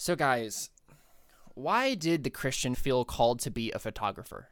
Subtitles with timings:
[0.00, 0.70] So, guys,
[1.52, 4.48] why did the Christian feel called to be a photographer?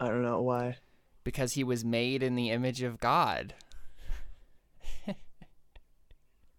[0.00, 0.78] I don't know why.
[1.22, 3.54] Because he was made in the image of God.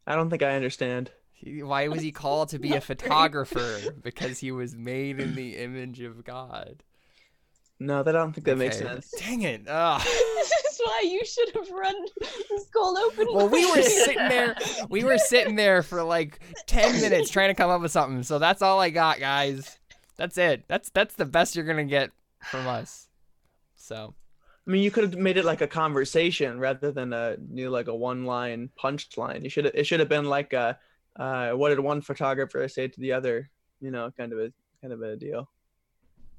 [0.07, 1.12] I don't think I understand.
[1.43, 3.77] Why was he called to be a photographer?
[4.01, 6.83] Because he was made in the image of God.
[7.81, 9.11] No, that I don't think that makes sense.
[9.19, 9.67] Dang it.
[10.80, 10.88] Ugh.
[10.88, 11.96] this is why you should have run
[12.50, 13.27] this cold open.
[13.34, 14.55] Well, we were sitting there.
[14.89, 18.23] We were sitting there for like ten minutes trying to come up with something.
[18.23, 19.77] So that's all I got, guys.
[20.18, 20.63] That's it.
[20.68, 23.08] That's that's the best you're gonna get from us.
[23.76, 24.13] So
[24.68, 27.88] I mean, you could have made it like a conversation rather than a new like
[27.88, 29.44] a one-line punchline.
[29.44, 29.66] You should.
[29.68, 30.77] It should have been like a,
[31.16, 33.49] uh, what did one photographer say to the other?
[33.80, 34.52] You know, kind of a
[34.82, 35.49] kind of a deal.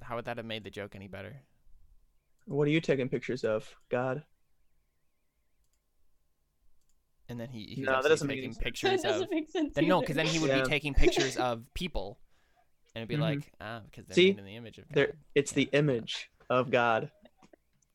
[0.03, 1.41] how would that have made the joke any better?
[2.49, 3.69] What are you taking pictures of?
[3.91, 4.23] God.
[7.29, 8.65] And then he, he No, that doesn't make taking any sense.
[8.65, 9.31] pictures that doesn't of.
[9.31, 9.75] make sense.
[9.75, 10.63] Then no, because then he would Yeah.
[10.63, 12.19] be taking pictures of people,
[12.95, 13.21] and it'd be Mhm.
[13.21, 14.31] like ah, because they're See?
[14.31, 14.95] made in the image of God.
[14.95, 17.11] There, it's the image of God.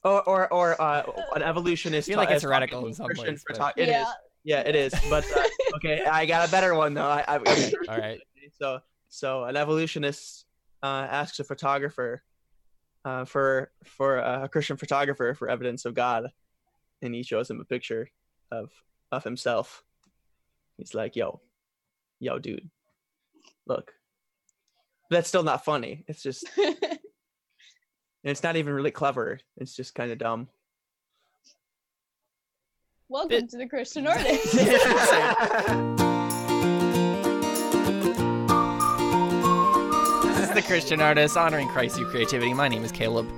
[0.04, 1.04] Or or or uh,
[1.36, 2.08] an evolutionist.
[2.08, 3.96] I feel like it's is heretical talking in some ways, but- photo- It is.
[3.96, 4.12] yeah.
[4.46, 4.94] Yeah, it is.
[5.10, 5.44] But uh,
[5.78, 7.08] okay, I got a better one though.
[7.08, 7.72] I, I okay.
[7.88, 8.20] All right.
[8.60, 10.46] So so an evolutionist
[10.84, 12.22] uh, asks a photographer
[13.06, 16.32] uh, for for a Christian photographer for evidence of God,
[17.02, 18.10] and he shows him a picture
[18.52, 18.72] of
[19.12, 19.84] of himself.
[20.78, 21.42] He's like, "Yo,
[22.20, 22.70] yo, dude,
[23.66, 23.94] look."
[25.10, 26.04] That's still not funny.
[26.08, 26.98] It's just, and
[28.24, 29.40] it's not even really clever.
[29.58, 30.48] It's just kind of dumb.
[33.10, 34.56] Welcome to the Christian artist.
[40.66, 42.54] Christian artist honoring Christ through creativity.
[42.54, 43.30] My name is Caleb.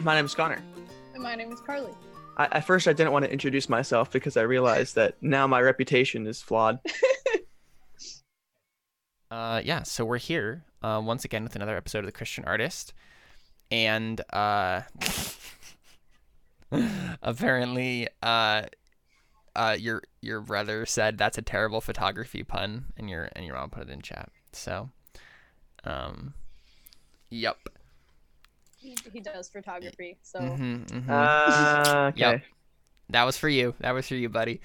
[0.00, 0.62] My name's Connor.
[1.12, 1.92] And My name is Carly.
[2.36, 5.60] I, at first, I didn't want to introduce myself because I realized that now my
[5.60, 6.80] reputation is flawed.
[9.30, 12.94] Uh, yeah, so we're here uh, once again with another episode of the Christian Artist,
[13.68, 14.82] and uh,
[17.20, 18.62] apparently, uh,
[19.56, 23.70] uh, your your brother said that's a terrible photography pun, and your and your mom
[23.70, 24.28] put it in chat.
[24.52, 24.90] So,
[25.84, 26.34] um,
[27.30, 27.56] yep.
[28.78, 32.20] He, he does photography, so hmm hmm Uh, okay.
[32.20, 32.42] Yep.
[33.10, 33.74] that was for you.
[33.80, 34.60] That was for you, buddy.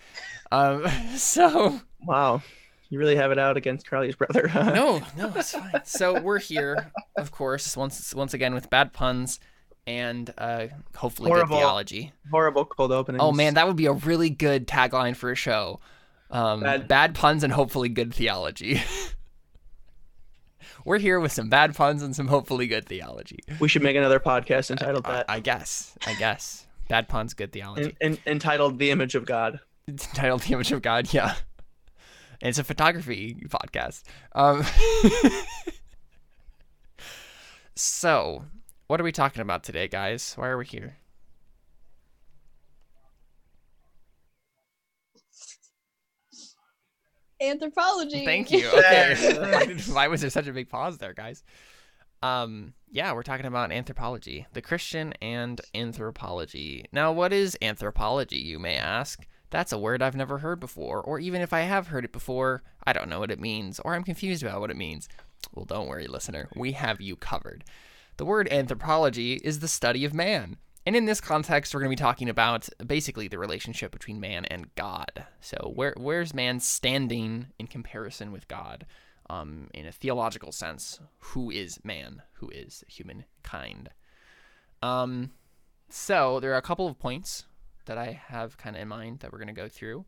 [0.52, 0.86] Um,
[1.16, 1.80] so.
[2.06, 2.42] Wow.
[2.90, 4.50] You really have it out against Carly's brother.
[4.54, 5.82] no, no, it's fine.
[5.86, 9.40] So we're here, of course, once once again with bad puns
[9.86, 11.50] and uh, hopefully Horrible.
[11.56, 12.14] good theology.
[12.32, 13.22] Horrible cold openings.
[13.24, 15.80] Oh man, that would be a really good tagline for a show.
[16.32, 16.88] Um, bad.
[16.88, 18.82] Bad- puns and hopefully good theology.
[20.86, 23.40] we're here with some bad puns and some hopefully good theology.
[23.60, 25.26] we should make another podcast entitled I, that.
[25.30, 25.98] I guess.
[26.06, 26.66] I guess.
[26.88, 27.96] Bad puns, good theology.
[28.02, 31.34] In, entitled "The Image of God." It's titled The Image of God, yeah.
[32.42, 34.04] And it's a photography podcast.
[34.34, 34.64] Um,
[37.76, 38.46] so,
[38.86, 40.34] what are we talking about today, guys?
[40.36, 40.98] Why are we here?
[47.42, 48.26] Anthropology.
[48.26, 48.68] Thank you.
[48.70, 49.16] Okay.
[49.52, 51.44] Why, did- why was there such a big pause there, guys?
[52.22, 56.86] Um, yeah, we're talking about anthropology, the Christian and anthropology.
[56.92, 59.26] Now, what is anthropology, you may ask?
[59.52, 62.62] That's a word I've never heard before, or even if I have heard it before,
[62.86, 65.08] I don't know what it means, or I'm confused about what it means.
[65.54, 66.50] Well, don't worry, listener.
[66.56, 67.64] We have you covered.
[68.18, 70.58] The word anthropology is the study of man.
[70.90, 74.46] And in this context, we're going to be talking about basically the relationship between man
[74.46, 75.28] and God.
[75.40, 78.88] So, where where's man standing in comparison with God?
[79.30, 82.24] Um, in a theological sense, who is man?
[82.38, 83.92] Who is humankind?
[84.82, 85.30] Um,
[85.90, 87.46] so there are a couple of points
[87.86, 90.06] that I have kind of in mind that we're going to go through.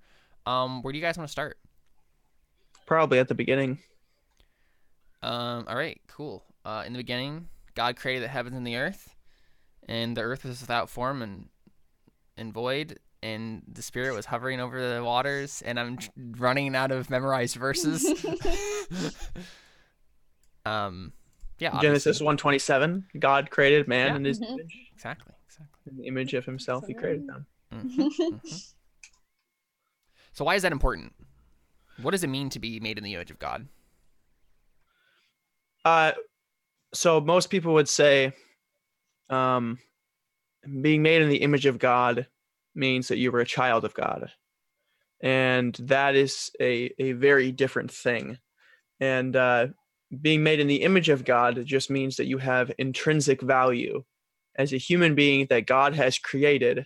[0.47, 1.59] Um, where do you guys want to start?
[2.87, 3.77] Probably at the beginning.
[5.21, 6.43] Um, all right, cool.
[6.65, 9.15] Uh, in the beginning, God created the heavens and the earth,
[9.87, 11.49] and the earth was without form and
[12.37, 15.61] and void, and the Spirit was hovering over the waters.
[15.65, 18.05] And I'm tr- running out of memorized verses.
[20.65, 21.13] um,
[21.59, 22.25] yeah, Genesis obviously.
[22.25, 23.05] one twenty seven.
[23.19, 24.15] God created man Yeah.
[24.15, 24.49] in His Mhm.
[24.53, 24.77] image.
[24.93, 25.91] Exactly, exactly.
[25.91, 27.45] In the image of Himself, He created them.
[27.73, 28.73] Mhm, mhm.
[30.33, 31.13] So why is that important?
[32.01, 33.67] What does it mean to be made in the image of God?
[35.83, 36.13] Uh,
[36.93, 38.31] so most people would say,
[39.31, 39.79] um,
[40.81, 42.27] being made in the image of God
[42.75, 44.31] means that you were a child of God,
[45.21, 48.37] and that is a a very different thing.
[48.99, 49.67] And uh,
[50.21, 54.03] being made in the image of God just means that you have intrinsic value
[54.55, 56.85] as a human being that God has created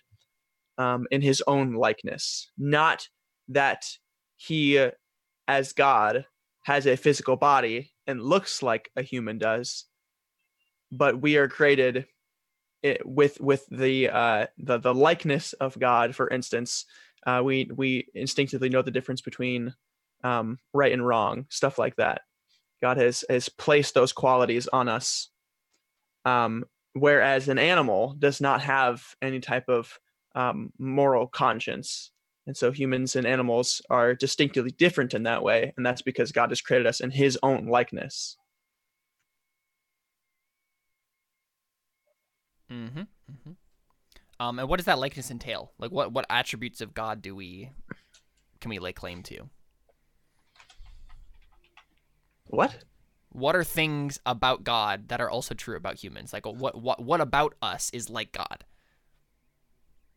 [0.77, 3.09] um, in His own likeness, not
[3.49, 3.85] that
[4.37, 4.91] He uh,
[5.47, 6.25] as God
[6.63, 9.85] has a physical body and looks like a human does,
[10.91, 12.05] but we are created
[12.85, 16.15] it, with with the uh, the the likeness of God.
[16.15, 16.85] For instance,
[17.25, 19.73] uh, we we instinctively know the difference between
[20.23, 22.21] um, right and wrong, stuff like that.
[22.81, 25.29] God has has placed those qualities on us.
[26.25, 29.99] Um, whereas an animal does not have any type of
[30.35, 32.11] um, moral conscience.
[32.47, 35.73] And so humans and animals are distinctively different in that way.
[35.77, 38.37] And that's because God has created us in his own likeness.
[42.71, 42.99] Mm-hmm.
[42.99, 43.51] mm-hmm.
[44.39, 45.71] Um, and what does that likeness entail?
[45.79, 47.69] Like, what what attributes of God do we
[48.59, 49.49] can we lay claim to?
[52.47, 52.83] What?
[53.29, 56.33] What are things about God that are also true about humans?
[56.33, 58.65] Like, what what what about us is like God?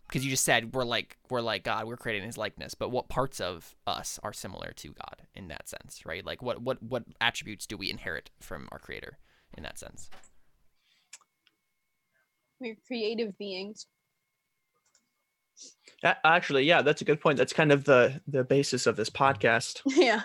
[0.07, 2.75] Because you just said we're like we're like God, we're creating His likeness.
[2.75, 6.25] But what parts of us are similar to God in that sense, right?
[6.25, 9.19] Like, what what what attributes do we inherit from our Creator
[9.57, 10.11] in that sense?
[12.61, 13.87] We're creative beings.
[16.05, 17.39] Actually, yeah, that's a good point.
[17.39, 19.81] That's kind of the the basis of this podcast.
[19.87, 20.23] yeah.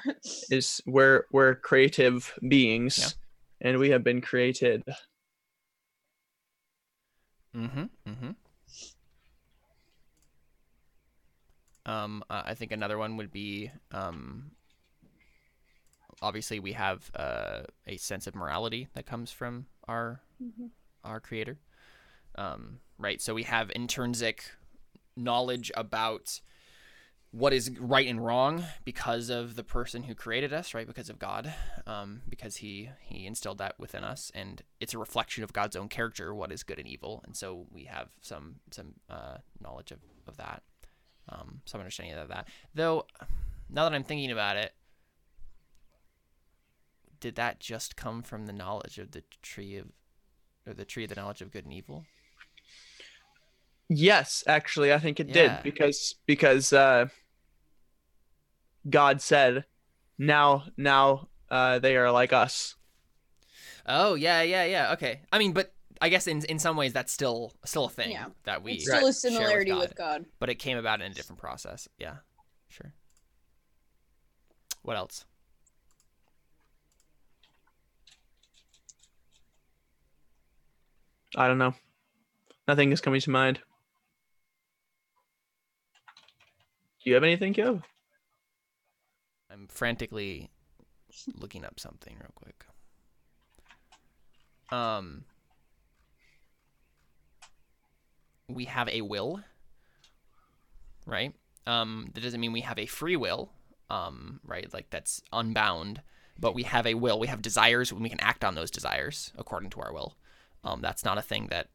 [0.52, 2.98] Is we're we're creative beings,
[3.62, 3.70] Yeah.
[3.70, 4.84] and we have been created.
[7.56, 7.84] Mm-hmm.
[8.08, 8.32] Mm-hmm.
[11.86, 14.52] Um, uh, I think another one would be um,
[16.22, 20.70] obviously we have uh, a sense of morality that comes from our Mhm.
[21.04, 21.58] our creator,
[22.36, 23.22] um, right?
[23.22, 24.52] So we have intrinsic
[25.16, 26.42] knowledge about
[27.32, 30.86] what is right and wrong because of the person who created us, right?
[30.86, 31.52] Because of God,
[31.88, 35.90] um, because he he instilled that within us, and it's a reflection of God's own
[35.90, 40.00] character, what is good and evil, and so we have some some uh, knowledge of
[40.28, 40.62] of that,
[41.28, 42.48] um, some understanding of that.
[42.76, 43.08] Though,
[43.68, 44.74] now that I'm thinking about it,
[47.20, 49.88] did that just come from the knowledge of the tree of,
[50.68, 52.06] or the tree of the knowledge of good and evil?
[53.96, 55.34] Yes, actually, I think it Yeah.
[55.34, 57.08] did because because uh,
[58.90, 59.66] God said,
[60.18, 62.76] "Now, now uh, they are like us."
[63.86, 64.94] Oh yeah, yeah, yeah.
[64.94, 65.22] Okay.
[65.32, 68.28] I mean, but I guess in in some ways that's still still a thing Yeah.
[68.46, 70.26] that we It's still a share similarity God, with God.
[70.40, 71.88] but it came about in a different process.
[72.00, 72.18] Yeah,
[72.68, 72.94] sure.
[74.82, 75.26] What else?
[81.36, 81.74] I don't know.
[82.68, 83.60] Nothing is coming to mind.
[87.04, 87.84] Do you have anything, Kev?
[89.52, 90.50] I'm frantically
[91.36, 92.66] looking up something real quick.
[94.72, 95.26] Um,
[98.48, 99.42] we have a will,
[101.06, 101.34] right?
[101.68, 103.52] Um, that doesn't mean we have a free will,
[103.90, 104.74] um, right?
[104.74, 106.02] Like that's unbound,
[106.40, 107.20] but we have a will.
[107.20, 110.16] We have desires, and we can act on those desires according to our will.
[110.64, 111.68] Um, that's not a thing that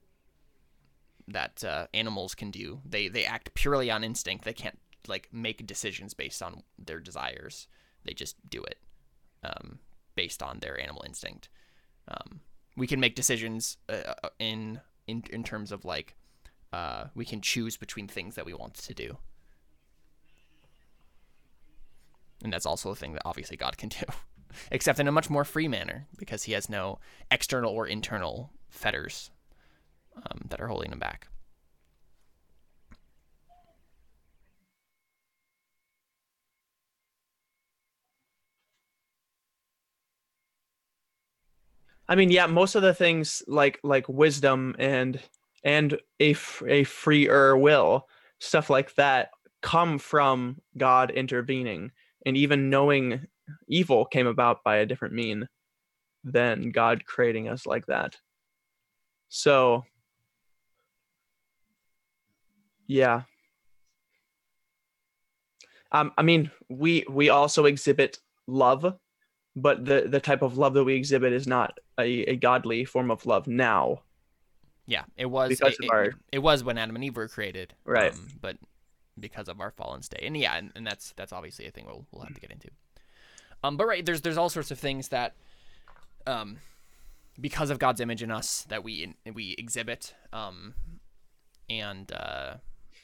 [1.28, 2.80] that uh, animals can do.
[2.84, 4.44] They they act purely on instinct.
[4.44, 7.68] They can't like make decisions based on their desires.
[8.04, 8.78] They just do it
[9.44, 9.78] um,
[10.14, 11.48] based on their animal instinct.
[12.08, 12.40] Um,
[12.76, 16.16] we can make decisions uh, in in in terms of like
[16.72, 19.18] uh, we can choose between things that we want to do,
[22.42, 24.04] and that's also a thing that obviously God can do,
[24.70, 26.98] except in a much more free manner because He has no
[27.30, 29.30] external or internal fetters
[30.16, 31.28] um, that are holding Him back.
[42.08, 45.20] I mean, yeah, most of the things like like wisdom and
[45.62, 46.34] and a
[46.66, 48.06] a freer will,
[48.38, 49.30] stuff like that,
[49.62, 51.92] come from God intervening,
[52.24, 53.26] and even knowing
[53.68, 55.48] evil came about by a different mean
[56.24, 58.16] than God creating us like that.
[59.28, 59.84] So,
[62.86, 63.22] yeah.
[65.92, 68.94] Um, I mean, we we also exhibit love,
[69.56, 73.10] but the the type of love that we exhibit is not a, a godly form
[73.10, 74.02] of love now.
[74.86, 77.28] Yeah, it was Because it, of our- it, it was when Adam and Eve were
[77.28, 78.12] created, Right.
[78.12, 78.56] Um, but
[79.20, 82.06] because of our fallen state, and yeah, and, and that's that's obviously a thing we'll
[82.12, 82.68] we'll have to get into.
[83.64, 85.34] Um, but right, there's there's all sorts of things that,
[86.26, 86.58] um,
[87.40, 90.74] because of God's image in us that we we exhibit, um,
[91.68, 92.54] and uh,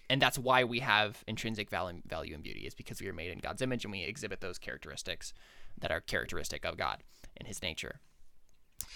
[0.08, 3.32] and that's why we have intrinsic value value and beauty is because we are made
[3.32, 5.34] in God's image and we exhibit those characteristics
[5.78, 7.02] that are characteristic of God
[7.36, 7.98] and His nature.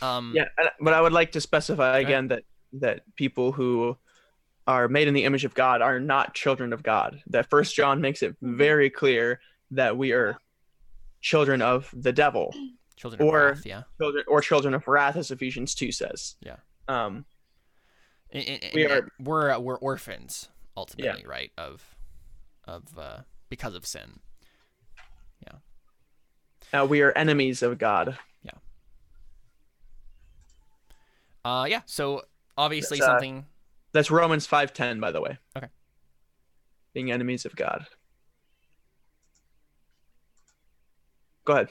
[0.01, 0.45] Um, Yeah,
[0.81, 2.45] but I would like to specify again that
[2.75, 3.97] that people who
[4.67, 7.23] are made in the image of God are not children of God.
[7.29, 10.39] That First John makes it very clear that we are
[11.23, 12.55] children of the devil,
[12.97, 13.83] Children of or- wrath, yeah.
[14.01, 16.37] children or children of wrath, as Ephesians two says.
[16.41, 16.57] Yeah.
[16.87, 17.25] Um.
[18.31, 21.51] And- and- We are- we're uh, we're orphans ultimately, right?
[21.57, 21.83] Of
[22.65, 24.21] of uh, because of sin.
[26.71, 28.19] Uh, we are enemies of God.
[31.49, 31.81] Uh, yeah.
[31.87, 32.23] So
[32.59, 33.47] obviously That's, uh, something.
[33.93, 35.39] That's Romans five ten, by the way.
[35.57, 35.69] Okay.
[36.93, 37.87] Being enemies of God.
[41.47, 41.71] Go ahead.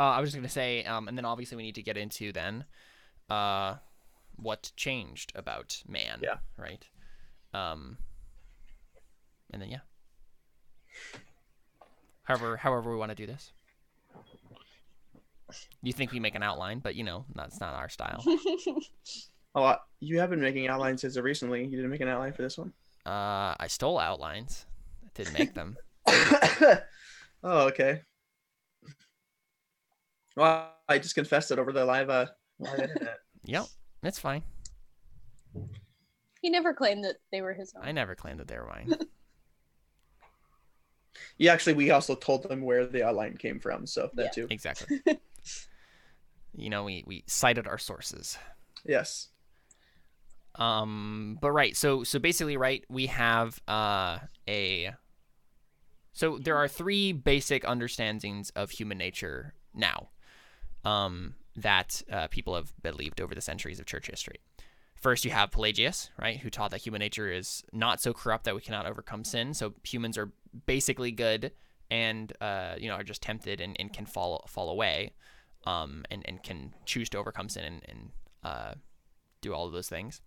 [0.00, 2.32] Uh, I was just gonna say, um, and then obviously we need to get into
[2.32, 2.64] then,
[3.28, 3.74] uh,
[4.36, 6.20] what changed about man.
[6.22, 6.38] Yeah.
[6.56, 6.86] Right.
[7.52, 7.98] Um.
[9.52, 9.80] And then yeah.
[12.22, 13.52] However, however we want to do this.
[15.82, 18.22] You think we make an outline, but you know that's not our style.
[19.54, 19.76] oh.
[20.00, 21.64] You have been making outlines as of recently.
[21.64, 22.72] You didn't make an outline for this one.
[23.06, 24.66] Uh, I stole outlines.
[25.04, 25.76] I didn't make them.
[27.44, 28.00] oh, okay.
[30.36, 32.26] Well, I just confessed it over the live, uh,
[32.58, 33.18] live internet.
[33.44, 33.66] Yep,
[34.02, 34.42] it's fine.
[36.40, 37.84] he never claimed that they were his own.
[37.84, 38.94] I never claimed that they were mine.
[41.38, 44.30] Yeah, actually, we also told them where the outline came from, so that Yeah.
[44.30, 44.46] too.
[44.50, 45.00] exactly.
[46.54, 48.38] You know, we we cited our sources.
[48.84, 49.28] Yes.
[50.56, 54.18] Um, but right, so so basically, right, we have uh
[54.48, 54.92] a.
[56.12, 60.10] So there are three basic understandings of human nature now,
[60.84, 64.40] um, that uh, people have believed over the centuries of church history.
[64.94, 68.54] First, you have Pelagius, right, who taught that human nature is not so corrupt that
[68.54, 69.54] we cannot overcome sin.
[69.54, 70.30] So humans are
[70.66, 71.52] basically good,
[71.92, 75.12] and uh, you know, are just tempted and, and can fall fall away,
[75.66, 78.10] um, and and can choose to overcome sin and, and
[78.42, 78.74] uh,
[79.42, 80.22] do all of those things.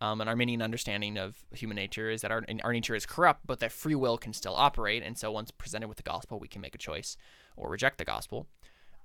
[0.00, 3.60] Um, an Arminian understanding of human nature is that our, our nature is corrupt, but
[3.60, 5.04] that free will can still operate.
[5.04, 7.16] And so, once presented with the gospel, we can make a choice
[7.56, 8.48] or reject the gospel.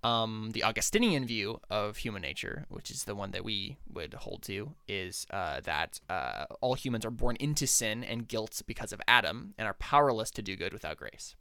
[0.01, 4.41] Um, the Augustinian view of human nature, which is the one that we would hold
[4.43, 9.01] to, is uh, that uh, all humans are born into sin and guilt because of
[9.07, 11.35] Adam and are powerless to do good without grace.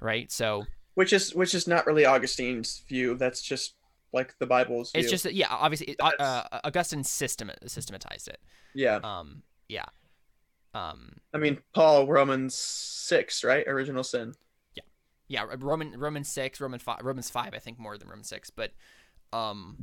[0.00, 0.30] Right?
[0.30, 0.64] So,
[0.94, 3.14] Which is which is not really Augustine's view.
[3.16, 3.74] That's just
[4.12, 5.00] like the Bible's view.
[5.00, 8.40] it's just, that, yeah, obviously, uh, uh, Augustine system- systematized it.
[8.74, 8.96] yeah.
[9.04, 9.84] Um, yeah.
[10.74, 13.66] Um, I mean, Paul Romans six, right?
[13.66, 14.34] Original sin.
[14.74, 14.82] yeah
[15.28, 15.44] Yeah.
[15.58, 18.70] roman roman 6 roman 5 romans 5 i think more than roman 6 but
[19.32, 19.76] um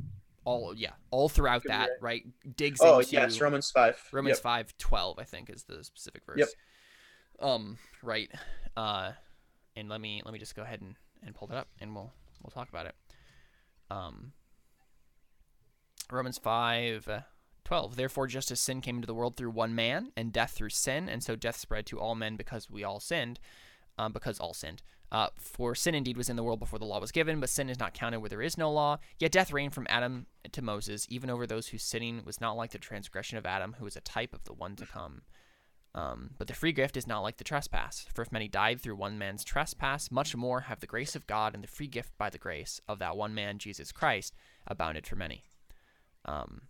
[0.44, 2.24] all yeah all throughout Could that right
[2.56, 2.92] digs into.
[2.92, 4.00] Oh into yes, Romans five.
[4.12, 4.42] romans Yep.
[4.42, 6.48] 5 12 i think is the specific verse Yep.
[7.40, 8.30] um right
[8.76, 9.12] uh
[9.76, 12.12] and let me let me just go ahead and, and pull it up and we'll
[12.42, 12.94] we'll talk about it
[13.90, 14.32] um
[16.10, 17.20] romans 5 uh,
[17.64, 20.70] 12 therefore just as sin came into the world through one man and death through
[20.70, 23.38] sin and so death spread to all men because we all sinned
[23.98, 27.00] um, because all sinned uh, for sin indeed was in the world before the law
[27.00, 28.98] was given, but sin is not counted where there is no law.
[29.18, 32.72] Yet death reigned from Adam to Moses, even over those whose sinning was not like
[32.72, 35.22] the transgression of Adam, who was a type of the one to come.
[35.96, 38.04] Um, but the free gift is not like the trespass.
[38.12, 41.54] For if many died through one man's trespass, much more have the grace of God
[41.54, 44.34] and the free gift by the grace of that one man, Jesus Christ,
[44.66, 45.44] abounded for many.
[46.26, 46.62] Um,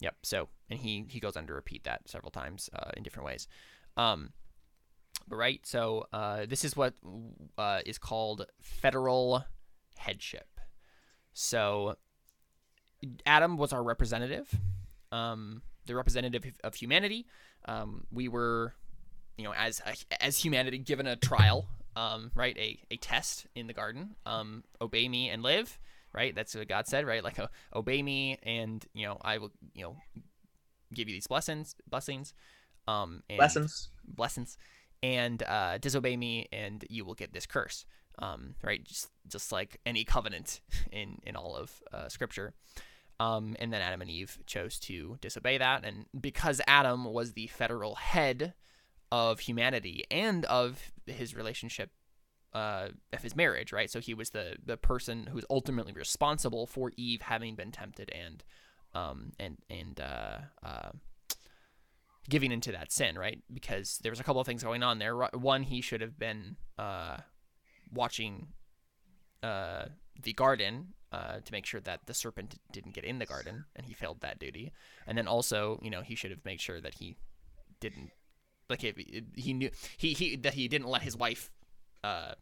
[0.00, 0.16] yep.
[0.22, 3.48] So, and he he goes on to repeat that several times uh, in different ways.
[3.98, 4.32] Um,
[5.28, 6.94] but right, so uh, this is what
[7.58, 9.44] uh, is called federal
[9.98, 10.48] headship.
[11.34, 11.96] So
[13.26, 14.54] Adam was our representative,
[15.12, 17.26] um, the representative of humanity.
[17.66, 18.74] Um, we were,
[19.36, 19.80] you know, as
[20.20, 21.66] as humanity, given a trial,
[21.96, 24.16] um, right, a, a test in the garden.
[24.26, 25.78] Um, obey me and live.
[26.12, 27.06] Right, that's what God said.
[27.06, 29.96] Right, like uh, obey me, and you know, I will, you know,
[30.92, 32.34] give you these blessings, blessings,
[32.86, 33.90] um, and Lessons.
[34.06, 34.56] blessings
[35.02, 37.84] and uh, disobey me and you will get this curse
[38.20, 40.60] um, right just just like any covenant
[40.92, 42.54] in in all of uh, scripture
[43.20, 47.46] um, and then adam and eve chose to disobey that and because adam was the
[47.48, 48.54] federal head
[49.12, 51.90] of humanity and of his relationship
[52.54, 56.66] uh, of his marriage right so he was the the person who was ultimately responsible
[56.66, 58.44] for eve having been tempted and
[58.94, 60.90] um, and and uh, uh,
[62.28, 63.42] giving into that sin, right?
[63.52, 65.14] Because there was a couple of things going on there.
[65.16, 67.18] One, he should have been uh,
[67.92, 68.48] watching
[69.42, 69.86] uh,
[70.20, 73.86] the garden uh, to make sure that the serpent didn't get in the garden, and
[73.86, 74.72] he failed that duty.
[75.06, 77.16] And then also, you know, he should have made sure that he
[77.80, 78.10] didn't,
[78.68, 78.96] like, if
[79.44, 81.50] he knew he, he that he didn't let his wife
[82.02, 82.34] uh,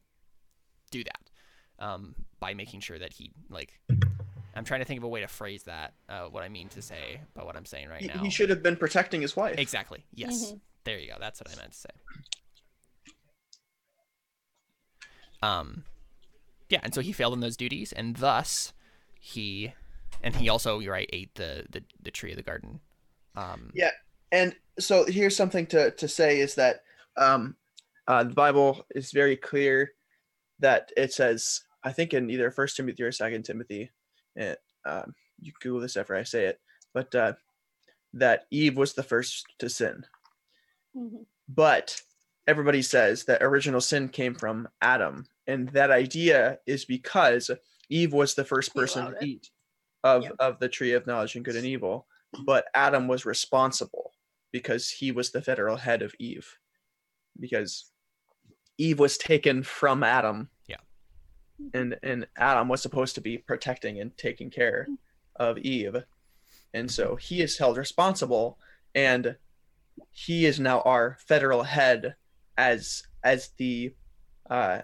[0.91, 1.25] do that
[1.79, 3.81] um, by making sure that he like.
[4.55, 5.95] I'm trying to think of a way to phrase that.
[6.09, 8.19] Uh, what I mean to say, by what I'm saying right He, now.
[8.23, 9.59] he should have been protecting his wife.
[9.59, 10.05] Exactly.
[10.15, 10.53] Yes.
[10.53, 10.61] Mhm.
[10.85, 11.17] There you go.
[11.19, 11.95] That's what I meant to say.
[15.43, 15.85] Um,
[16.73, 18.73] yeah, and so he failed in those duties, and thus
[19.21, 19.75] he,
[20.23, 22.81] and he also, you're right, ate the the, the tree of the garden.
[23.37, 23.91] Um, Yeah.
[24.33, 26.81] And so here's something to, to say is that
[27.19, 27.57] um,
[28.09, 29.91] uh, the Bible is very clear
[30.61, 33.91] that it says, I think in either First Timothy or Second Timothy,
[34.35, 36.59] it, um, you Google this after I say it,
[36.95, 37.35] but uh,
[38.15, 40.07] that Eve was the first to sin.
[40.97, 41.27] Mhm.
[41.49, 42.01] But
[42.47, 47.51] everybody says that original sin came from Adam, and that idea is because
[47.89, 49.51] Eve was the first person to eat
[50.05, 50.33] of Yep.
[50.39, 52.07] of the tree of knowledge and good and evil,
[52.45, 54.13] but Adam was responsible
[54.51, 56.59] because he was the federal head of Eve,
[57.39, 57.91] because
[58.79, 60.51] Eve was taken from Adam.
[60.67, 60.77] Yeah.
[61.75, 64.89] And and Adam was supposed to be protecting and taking care
[65.37, 66.05] of Eve,
[66.75, 68.59] and so he is held responsible,
[68.95, 69.37] and
[70.11, 72.17] he is now our federal head
[72.57, 73.95] as as the
[74.51, 74.81] uh,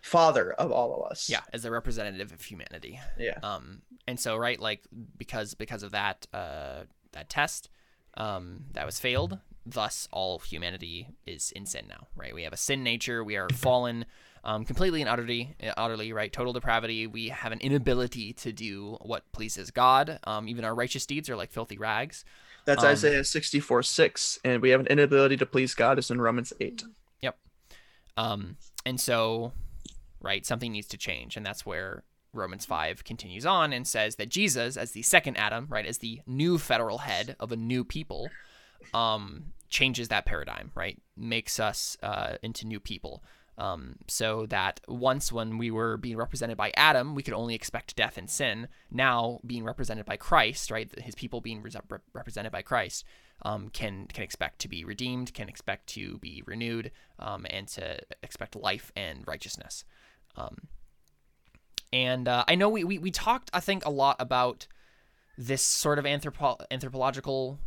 [0.00, 1.28] father of all of us.
[1.28, 3.00] yeah, as a representative of humanity.
[3.18, 3.38] Yeah.
[3.42, 4.82] Um, and so right, like
[5.16, 7.68] because because of that uh that test,
[8.16, 9.38] um, that was failed.
[9.66, 12.06] Thus, all humanity is in sin now.
[12.16, 12.34] Right?
[12.34, 13.22] We have a sin nature.
[13.22, 14.06] We are fallen.
[14.42, 16.32] Um, completely and utterly, utterly, right?
[16.32, 17.06] Total depravity.
[17.06, 20.18] We have an inability to do what pleases God.
[20.24, 22.24] Um, even our righteous deeds are like filthy rags.
[22.64, 24.38] That's Um, Isaiah 64 6.
[24.42, 26.84] And we have an inability to please God, is in Romans 8.
[27.20, 27.36] Yep.
[28.16, 29.52] Um, and so,
[30.20, 34.28] right, something needs to change, and that's where Romans 5 continues on and says that
[34.28, 38.28] Jesus, as the second Adam, right, as the new federal head of a new people,
[38.94, 43.22] um, changes that paradigm, right, makes us uh, into new people.
[43.58, 47.94] Um, so that once when we were being represented by Adam, we could only expect
[47.94, 48.68] death and sin.
[48.90, 51.70] Now, being represented by Christ, right, his people being re-
[52.14, 53.04] represented by Christ,
[53.42, 57.98] um, can can expect to be redeemed, can expect to be renewed, um, and to
[58.22, 59.84] expect life and righteousness.
[60.36, 60.56] Um,
[61.92, 64.66] and uh, I know we, we we talked, I think, a lot about
[65.36, 67.58] this sort of anthropo- anthropological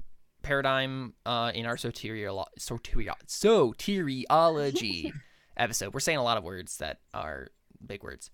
[0.43, 5.11] paradigm uh, in our soteriolo- soterio- soteriology
[5.57, 5.93] episode.
[5.93, 7.47] We're saying a lot of words that are
[7.85, 8.29] big words.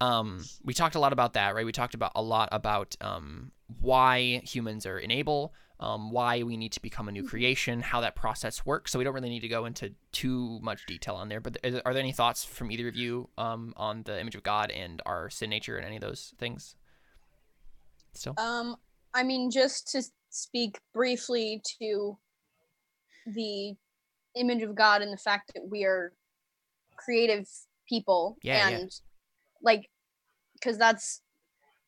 [0.00, 1.64] Um, we talked a lot about that, right?
[1.64, 6.72] We talked about a lot about um, why humans are enable, um, why we need
[6.72, 8.92] to become a new creation, how that process works.
[8.92, 11.40] So we don't really need to go into too much detail on there.
[11.40, 14.70] But are there any thoughts from either of you um, on the image of God
[14.70, 16.76] and our sin nature and any of those things?
[18.12, 18.76] Still, Um,
[19.12, 22.18] I mean, just to speak briefly to
[23.26, 23.74] the
[24.36, 26.12] image of God and the fact that we are
[26.96, 27.48] creative
[27.88, 28.76] people, Yeah, yeah.
[28.76, 29.00] and
[29.62, 29.90] like,
[30.54, 31.20] because that's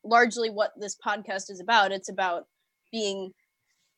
[0.03, 1.91] largely what this podcast is about.
[1.91, 2.47] It's about
[2.91, 3.33] being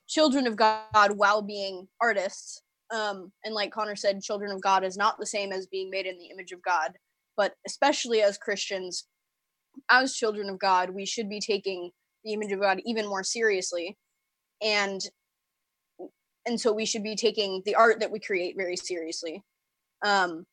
[0.09, 2.63] children of God while being artists.
[2.91, 6.07] Um, and like Connor said, children of God is not the same as being made
[6.07, 6.91] in the image of God.
[7.37, 9.05] But especially as Christians,
[9.89, 11.91] as children of God, we should be taking
[12.25, 13.97] the image of God even more seriously.
[14.61, 14.99] And
[16.45, 19.43] and so we should be taking the art that we create very seriously.
[20.03, 20.45] Um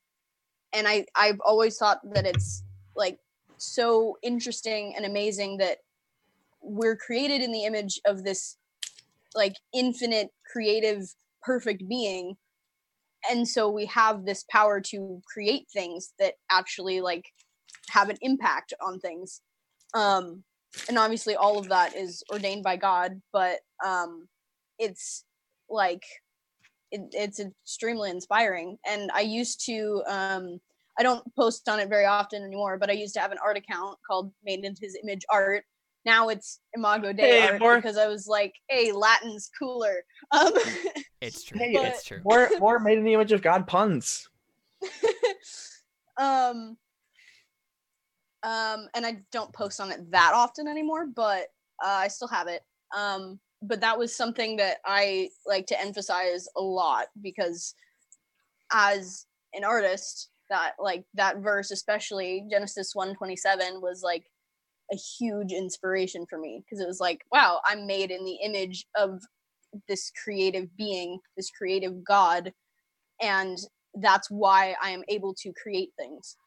[0.71, 2.63] and I I've always thought that it's
[2.95, 3.17] like
[3.57, 5.79] so interesting and amazing that
[6.61, 8.57] we're created in the image of this
[9.35, 11.03] like infinite creative
[11.43, 12.35] perfect being.
[13.29, 17.25] And so we have this power to create things that actually like
[17.89, 19.41] have an impact on things.
[19.93, 20.43] Um
[20.87, 24.27] and obviously all of that is ordained by god but um
[24.79, 25.23] it's
[25.69, 26.03] like
[26.91, 28.77] it, it's extremely inspiring.
[28.85, 30.59] And i used to um
[30.97, 33.57] i don't post on it very often anymore but i used to have an art
[33.57, 35.63] account called made in his image art
[36.07, 39.97] now it's imago dei Hey, art more- because i was like hey latin's cooler
[40.31, 40.53] um
[41.21, 41.59] it's true.
[41.59, 42.21] Hey, it's true.
[42.23, 44.29] More, more made in the image of God puns.
[46.17, 46.77] um
[48.43, 51.47] um and i don't post on it that often anymore but
[51.83, 52.61] uh, i still have it
[52.95, 57.73] um but that was something that i like to emphasize a lot because
[58.71, 64.25] as an artist that like that verse especially genesis 127 was like
[64.91, 68.85] a huge inspiration for me because it was like wow i'm made in the image
[68.95, 69.21] of
[69.87, 72.53] this creative being this creative god
[73.21, 73.57] and
[74.01, 76.37] that's why I am able to create things.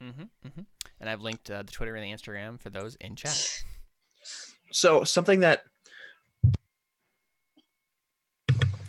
[0.00, 0.10] hmm
[0.42, 0.62] hmm
[1.00, 3.64] And I've linked uh, the Twitter and the Instagram for those in chat.
[4.74, 5.64] So something that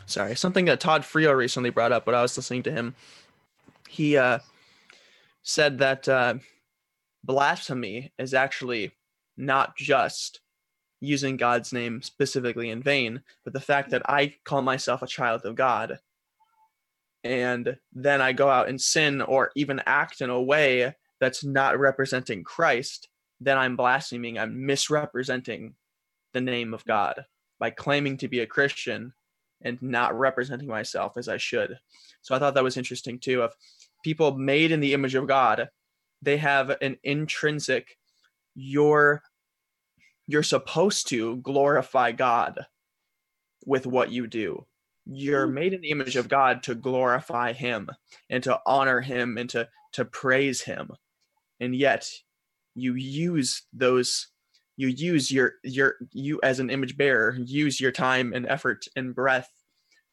[0.06, 2.96] sorry, something that Todd Friel recently brought up when I was listening to him.
[3.89, 4.39] He uh,
[5.41, 6.36] said that uh,
[7.24, 8.92] blasphemy is actually
[9.38, 10.42] not just
[11.00, 15.46] using God's name specifically in vain, but the fact that I call myself a child
[15.46, 16.00] of God
[17.24, 21.80] and then I go out and sin or even act in a way that's not
[21.80, 23.08] representing Christ,
[23.40, 24.38] then I'm blaspheming.
[24.38, 25.76] I'm misrepresenting
[26.34, 27.26] the name of God
[27.60, 29.14] by claiming to be a Christian
[29.62, 31.80] and not representing myself as I should.
[32.22, 33.42] So I thought that was interesting too.
[33.42, 33.54] Of
[34.04, 35.70] people made in the image of God,
[36.24, 37.98] they have an intrinsic
[38.56, 39.22] you're
[40.28, 42.66] you're supposed to glorify God
[43.66, 44.66] with what you do.
[45.06, 45.54] You're hmm.
[45.54, 47.90] made in the image of God to glorify him
[48.30, 50.92] and to honor him and to to praise him.
[51.60, 52.10] And yet
[52.76, 54.28] you use those
[54.76, 59.14] you use your your you as an image bearer use your time and effort and
[59.14, 59.50] breath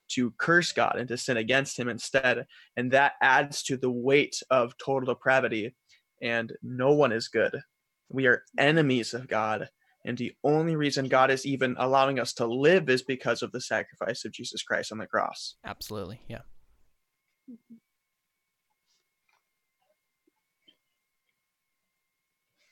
[0.09, 2.47] to curse God and to sin against him instead
[2.77, 5.75] and that adds to the weight of total depravity
[6.21, 7.61] and no one is good
[8.09, 9.69] we are enemies of God
[10.05, 13.61] and the only reason God is even allowing us to live is because of the
[13.61, 16.21] sacrifice of Jesus Christ on the cross Absolutely.
[16.29, 16.41] Yeah.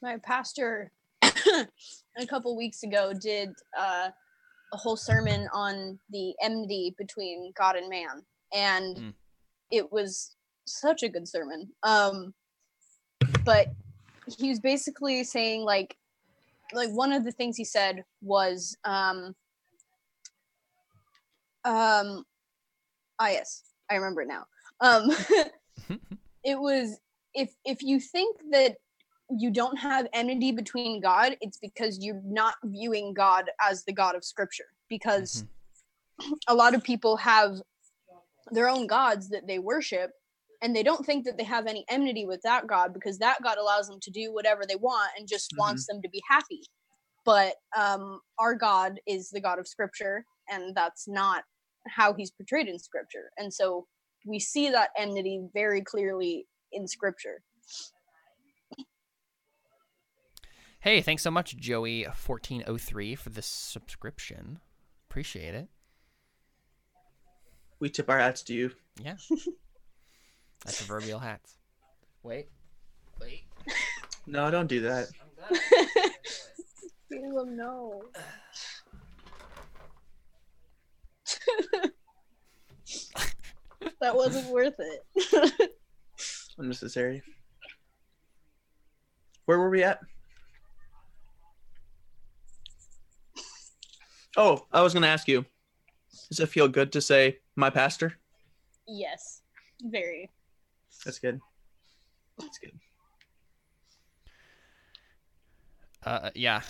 [0.02, 4.08] my pastor a couple weeks ago did uh,
[4.72, 9.14] a whole sermon on the enmity between God and man, and Mm.
[9.70, 11.68] it was such a good sermon.
[11.82, 12.34] Um,
[13.48, 13.68] but
[14.38, 15.96] he was basically saying like,
[16.74, 19.34] like one of the things he said was, um,
[21.64, 22.24] um,
[23.18, 24.44] ah yes, I remember it now.
[24.82, 25.10] Um,
[26.44, 27.00] it was
[27.32, 28.76] if if you think that
[29.30, 34.14] you don't have enmity between God, it's because you're not viewing God as the God
[34.14, 34.68] of Scripture.
[34.90, 35.46] Because
[36.48, 37.56] a lot of people have
[38.50, 40.10] their own gods that they worship,
[40.62, 43.58] and they don't think that they have any enmity with that God because that God
[43.58, 46.62] allows them to do whatever they want and just wants them to be happy.
[47.24, 51.44] But um, our God is the God of Scripture, and that's not
[51.88, 53.30] how He's portrayed in Scripture.
[53.36, 53.86] And so
[54.26, 57.42] we see that enmity very clearly in Scripture.
[60.80, 64.60] Hey, thanks so much, Joey1403, for the subscription.
[65.10, 65.68] Appreciate it.
[67.80, 69.16] we tip our hats to you Yeah.
[70.64, 71.56] That's proverbial hats.
[72.22, 72.48] Wait.
[73.20, 73.44] Wait.
[74.26, 75.08] no don't do that
[77.10, 78.02] Caleb, no.
[84.00, 85.70] that wasn't worth it.
[86.58, 87.22] unnecessary
[89.46, 90.00] where were we at
[94.36, 95.44] oh i was going to ask you
[96.28, 98.18] does it feel good to say my pastor
[98.88, 99.42] yes,
[99.82, 100.30] very.
[101.08, 101.40] That's good
[102.38, 102.72] that's good
[106.04, 106.60] Uh, yeah,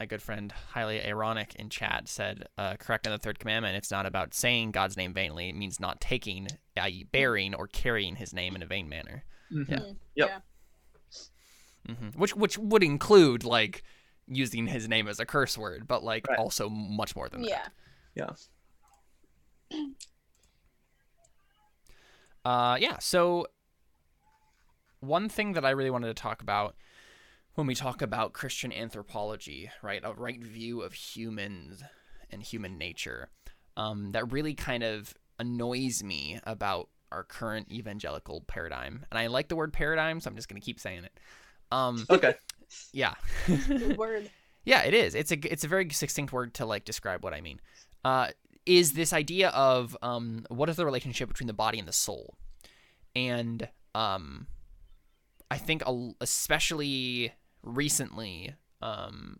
[0.00, 3.90] my good friend, highly ironic in chat, said, uh, correct in the third commandment, it's
[3.90, 5.48] not about saying God's name vainly.
[5.48, 9.24] It means not taking, i.e., bearing or carrying his name in a vain manner.
[9.52, 9.68] Mhm.
[9.70, 9.78] Yeah.
[9.78, 10.42] Mm, Yep.
[11.88, 11.94] yeah.
[11.94, 13.84] hmm Which, which would include, like,
[14.26, 16.38] using his name as a curse word, but, like, Right.
[16.40, 17.72] also much more than that.
[18.16, 18.26] Yeah.
[18.26, 18.40] that.
[22.44, 23.46] Uh, yeah, so
[25.06, 26.76] one thing that I really wanted to talk about
[27.54, 31.82] when we talk about Christian anthropology, right, a right view of humans
[32.30, 33.28] and human nature,
[33.76, 39.06] um, that really kind of annoys me about our current evangelical paradigm.
[39.10, 41.12] And I like the word paradigm, so I'm just going to keep saying it.
[41.70, 42.34] Um, okay
[42.92, 43.14] yeah.
[43.46, 44.30] Good word.
[44.64, 45.14] Yeah, it is.
[45.14, 47.60] It's a it's a very succinct word to like describe what I mean.
[48.04, 48.28] Uh,
[48.66, 52.34] is this idea of um, what is the relationship between the body and the soul,
[53.14, 54.46] and um,
[55.54, 59.38] I think a, especially recently, um,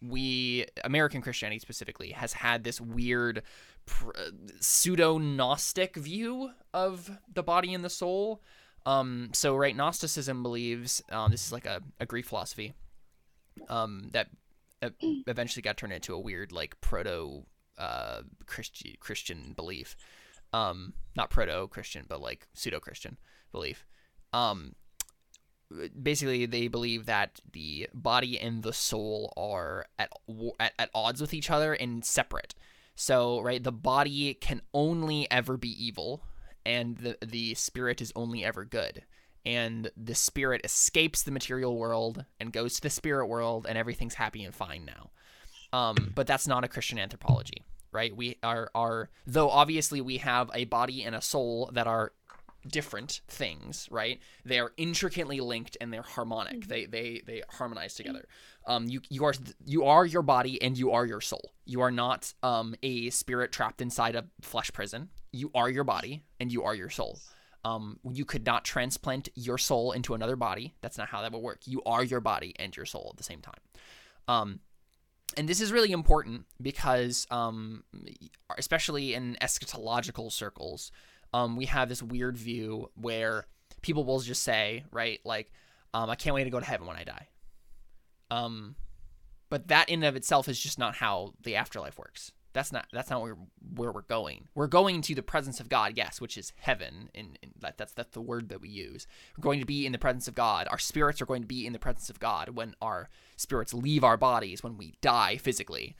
[0.00, 3.42] we American Christianity specifically has had this weird
[3.84, 4.12] pr-
[4.60, 8.42] pseudo Gnostic view of the body and the soul.
[8.86, 12.72] Um, so right, Gnosticism believes um, this is like a, a Greek philosophy
[13.68, 14.28] um, that
[14.80, 14.88] uh,
[15.26, 17.44] eventually got turned into a weird like proto
[17.76, 19.98] uh, Christi- Christian belief.
[20.54, 23.18] Um, not proto Christian, but like pseudo Christian
[23.52, 23.84] belief.
[24.34, 24.74] Um,
[26.02, 30.10] basically, they believe that the body and the soul are at,
[30.58, 32.54] at at odds with each other and separate.
[32.96, 36.24] So, right, the body can only ever be evil,
[36.66, 39.04] and the the spirit is only ever good.
[39.46, 44.14] And the spirit escapes the material world and goes to the spirit world and everything's
[44.14, 45.10] happy and fine now.
[45.78, 47.62] Um, but that's not a christian anthropology
[47.94, 48.14] right?
[48.14, 52.12] We are are though obviously we have a body and a soul that are
[52.68, 58.26] different things right they are intricately linked and they're harmonic they they they harmonize together
[58.66, 59.34] um you you are
[59.66, 63.52] you are your body and you are your soul you are not um a spirit
[63.52, 67.18] trapped inside a flesh prison you are your body and you are your soul.
[67.64, 70.74] Um, you could not transplant your soul into another body.
[70.80, 71.62] That's not how that would work.
[71.66, 73.60] You are your body and your soul at the same time.
[74.28, 74.60] Um,
[75.36, 77.82] and this is really important because, um,
[78.56, 80.92] especially in eschatological circles,
[81.34, 83.46] um, we have this weird view where
[83.82, 85.50] people will just say, right, like,
[85.92, 87.26] um, I can't wait to go to heaven when I die.
[88.30, 88.76] Um,
[89.50, 92.30] but that in and of itself is just not how the afterlife works.
[92.52, 93.36] That's not that's not where
[93.74, 94.46] where we're going.
[94.54, 98.12] We're going to the presence of God, yes, which is heaven, and, that, that's that's
[98.12, 99.08] the word that we use.
[99.36, 100.68] We're going to be in the presence of God.
[100.70, 104.04] Our spirits are going to be in the presence of God when our spirits leave
[104.04, 105.96] our bodies when we die physically,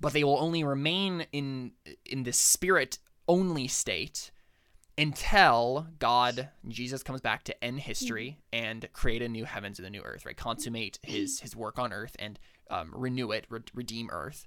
[0.00, 1.72] but they will only remain in
[2.04, 4.30] in this spirit only state
[4.98, 9.90] until God, Jesus comes back to end history and create a new heavens and a
[9.90, 10.36] new earth, right?
[10.36, 12.38] Consummate his his work on earth and
[12.70, 14.46] um, renew it, re- redeem earth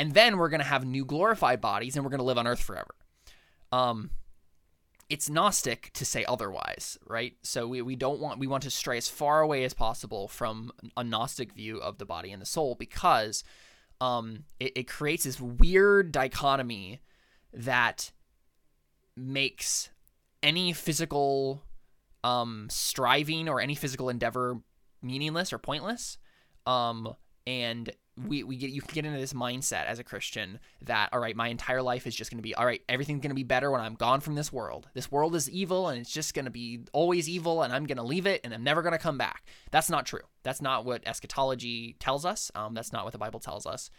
[0.00, 2.46] and then we're going to have new glorified bodies and we're going to live on
[2.46, 2.94] earth forever.
[3.70, 4.12] Um,
[5.10, 7.34] it's gnostic to say otherwise, right?
[7.42, 10.72] So we, we don't want we want to stray as far away as possible from
[10.96, 13.44] a gnostic view of the body and the soul because
[14.00, 17.00] um, it, it creates this weird dichotomy
[17.52, 18.10] that
[19.20, 19.90] makes
[20.42, 21.62] any physical
[22.24, 24.58] um, striving or any physical endeavor
[25.02, 26.18] meaningless or pointless.
[26.66, 27.14] Um,
[27.46, 27.90] and
[28.26, 31.34] we, we get you can get into this mindset as a Christian that all right,
[31.34, 32.82] my entire life is just going to be all right.
[32.88, 34.88] Everything's going to be better when I'm gone from this world.
[34.94, 37.96] This world is evil, and it's just going to be always evil, and I'm going
[37.96, 39.46] to leave it, and I'm never going to come back.
[39.70, 40.20] That's not true.
[40.42, 42.50] That's not what eschatology tells us.
[42.54, 43.90] Um, that's not what the Bible tells us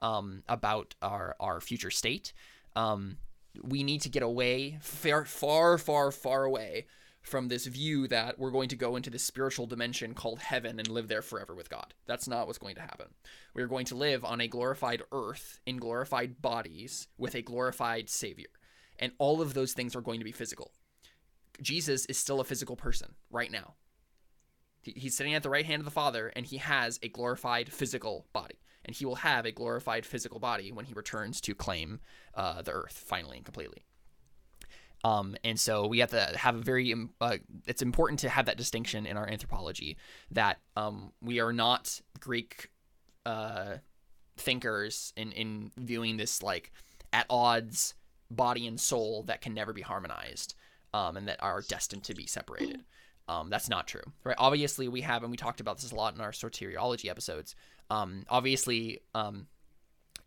[0.00, 2.32] um, about our our future state.
[2.74, 3.18] Um,
[3.62, 6.86] we need to get away, far, far, far, far away
[7.20, 10.88] from this view that we're going to go into this spiritual dimension called heaven and
[10.88, 11.94] live there forever with God.
[12.06, 13.08] That's not what's going to happen.
[13.54, 18.48] We're going to live on a glorified earth in glorified bodies with a glorified Savior.
[18.98, 20.72] And all of those things are going to be physical.
[21.60, 23.74] Jesus is still a physical person right now.
[24.82, 28.26] He's sitting at the right hand of the Father, and he has a glorified physical
[28.32, 28.60] body.
[28.88, 32.00] And he will have a glorified physical body when he returns to claim
[32.34, 33.84] uh, the earth finally and completely.
[35.04, 38.56] Um, and so we have to have a very, uh, it's important to have that
[38.56, 39.98] distinction in our anthropology
[40.30, 42.70] that um, we are not Greek
[43.26, 43.76] uh,
[44.38, 46.72] thinkers in, in viewing this like
[47.12, 47.94] at odds
[48.30, 50.54] body and soul that can never be harmonized
[50.94, 52.84] um, and that are destined to be separated.
[53.28, 54.36] Um, that's not true, right?
[54.38, 57.54] Obviously, we have, and we talked about this a lot in our soteriology episodes.
[57.90, 59.46] Um, obviously, um,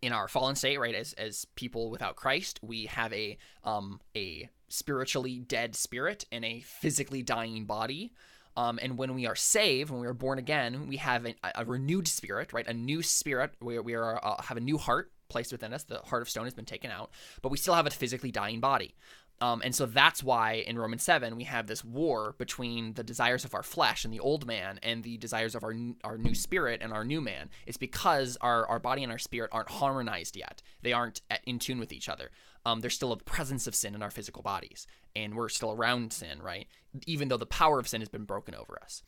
[0.02, 4.50] in our fallen state, right, as as people without Christ, we have a um a
[4.70, 8.14] spiritually dead spirit and a physically dying body.
[8.58, 11.64] Um, and when we are saved, when we are born again, we have a, a
[11.64, 12.68] renewed spirit, right?
[12.68, 13.52] A new spirit.
[13.62, 15.84] We, we are uh, have a new heart placed within us.
[15.84, 18.60] The heart of stone has been taken out, but we still have a physically dying
[18.60, 18.96] body.
[19.42, 23.44] Um, and so that's why in Romans 7 we have this war between the desires
[23.44, 26.80] of our flesh and the old man and the desires of our our new spirit
[26.84, 27.50] and our new man.
[27.66, 30.62] It's because our, our body and our spirit aren't harmonized yet.
[30.84, 32.30] They aren't in tune with each other.
[32.66, 36.14] Um, there's still a presence of sin in our physical bodies, and we're still around
[36.14, 36.68] sin, right?
[37.08, 39.02] Even though the power of sin has been broken over us.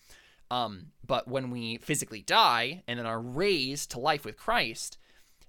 [0.49, 4.97] Um, but when we physically die and then are raised to life with Christ,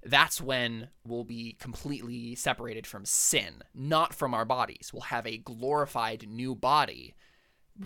[0.04, 4.90] that's when we'll be completely separated from sin, not from our bodies.
[4.92, 7.14] We'll have a glorified new body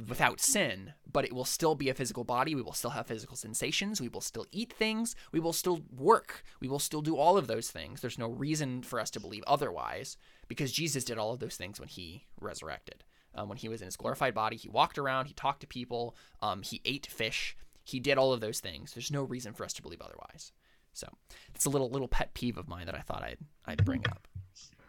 [0.06, 2.54] without sin, but it will still be a physical body.
[2.54, 4.00] We will still have physical sensations.
[4.00, 5.16] We will still eat things.
[5.32, 6.44] We will still work.
[6.60, 8.00] We will still do all of those things.
[8.00, 11.80] There's no reason for us to believe otherwise because Jesus did all of those things
[11.80, 13.04] when he resurrected.
[13.34, 16.16] Um, when he was in his glorified body, he walked around, he talked to people,
[16.42, 18.92] um, he ate fish, he did all of those things.
[18.92, 20.52] There's no reason for us to believe otherwise.
[20.98, 21.08] So
[21.54, 24.26] it's a little little pet peeve of mine that I thought I'd I'd bring up.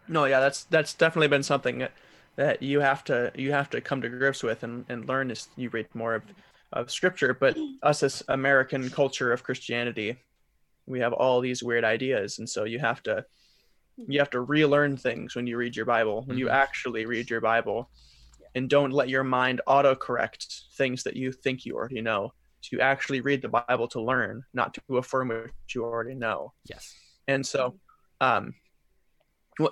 [0.07, 1.87] No, yeah, that's that's definitely been something
[2.35, 5.47] that you have to you have to come to grips with and, and learn as
[5.55, 6.23] you read more of,
[6.73, 7.33] of scripture.
[7.33, 10.17] But us as American culture of Christianity,
[10.87, 13.23] we have all these weird ideas, and so you have to
[14.07, 16.39] you have to relearn things when you read your Bible, when mm-hmm.
[16.39, 17.91] you actually read your Bible,
[18.55, 23.21] and don't let your mind autocorrect things that you think you already know to actually
[23.21, 26.53] read the Bible to learn, not to affirm what you already know.
[26.65, 26.93] Yes.
[27.27, 27.79] And so,
[28.21, 28.53] um,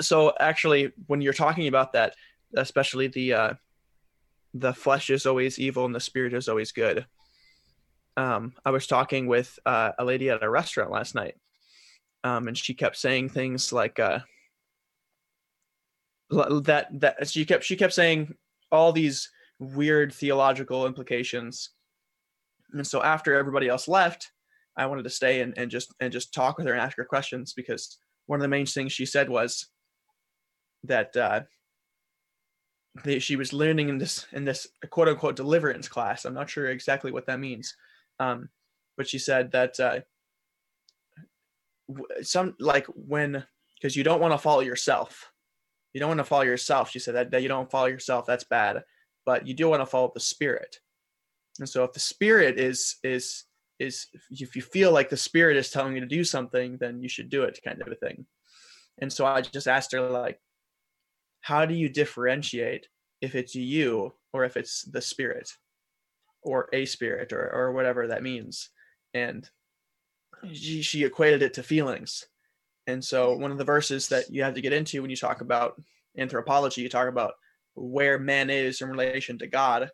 [0.02, 2.16] so actually, when you're talking about that,
[2.56, 3.54] especially the uh,
[4.54, 7.06] the flesh is always evil and the spirit is always good.
[8.16, 11.36] Um, I was talking with uh, a lady at a restaurant last night,
[12.24, 14.20] um, and she kept saying things like uh,
[16.32, 16.88] that.
[16.92, 18.36] That she kept she kept saying
[18.72, 21.72] all these weird theological implications
[22.80, 24.32] and so after everybody else left,
[24.76, 27.06] I wanted to stay and, and just and just talk with her and ask her
[27.06, 29.68] questions because one of the main things she said was
[30.84, 31.42] that uh,
[33.20, 36.26] she was learning in this in this quote unquote deliverance class.
[36.26, 37.76] I'm not sure exactly what that means,
[38.20, 38.50] um,
[38.96, 40.00] but she said that uh,
[42.22, 43.44] some like when
[43.80, 45.32] because you don't want to follow yourself.
[45.94, 46.92] You don't want to follow yourself.
[46.92, 48.26] She said that, that you don't follow yourself.
[48.26, 48.84] That's bad,
[49.26, 50.80] but you do want to follow the spirit.
[51.60, 53.46] And so if the spirit is is
[53.80, 57.10] is if you feel like the spirit is telling you to do something, then you
[57.10, 58.26] should do it, kind of a thing.
[59.00, 60.40] And so I just asked her like,
[61.42, 62.88] how do you differentiate
[63.22, 65.52] if it's you or if it's the spirit
[66.42, 68.70] or a spirit or, or whatever that means?
[69.14, 69.48] And
[70.52, 72.26] she, she equated it to feelings.
[72.88, 75.42] And so one of the verses that you have to get into when you talk
[75.42, 75.80] about
[76.18, 77.34] anthropology you talk about
[77.76, 79.90] where man is in relation to god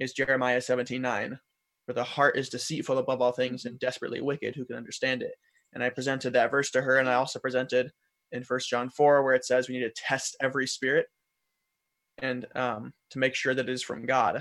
[0.00, 1.38] is jeremiah 17 9
[1.86, 5.34] for the heart is deceitful above all things and desperately wicked who can understand it
[5.72, 7.92] and i presented that verse to her and i also presented
[8.32, 11.06] in First John 4, where it says we need to test every spirit
[12.18, 14.36] and um, to make sure that it is from God.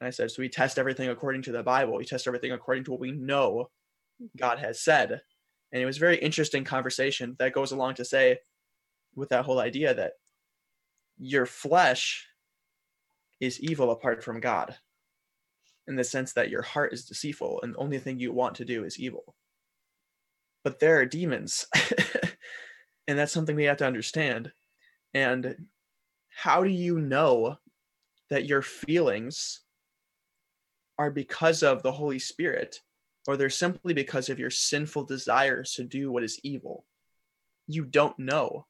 [0.00, 1.96] And I said, so we test everything according to the Bible.
[1.96, 3.70] We test everything according to what we know
[4.36, 5.20] God has said.
[5.72, 8.38] And it was very interesting conversation that goes along to say
[9.14, 10.12] with that whole idea that
[11.18, 12.26] your flesh
[13.44, 14.76] is evil apart from God
[15.86, 18.64] in the sense that your heart is deceitful and the only thing you want to
[18.64, 19.34] do is evil.
[20.62, 21.66] But there are demons
[23.06, 24.52] and that's something we have to understand.
[25.12, 25.66] And
[26.34, 27.56] how do you know
[28.30, 29.60] that your feelings
[30.98, 32.80] are because of the holy spirit
[33.26, 36.84] or they're simply because of your sinful desires to do what is evil?
[37.66, 38.66] You don't know.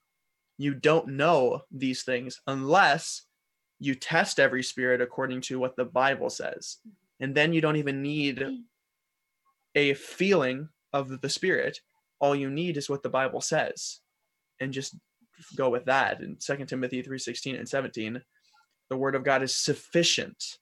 [0.59, 3.23] You don't know these things unless
[3.79, 6.79] you test every spirit according to what the bible says
[7.21, 8.45] and then you don't even need
[9.75, 11.81] a feeling of the spirit
[12.21, 14.01] all you need is what the bible says
[14.61, 14.97] and just
[15.57, 16.21] go with that.
[16.21, 18.23] In 2 Timothy 3:16 and 17,
[18.91, 20.59] the word of God is sufficient.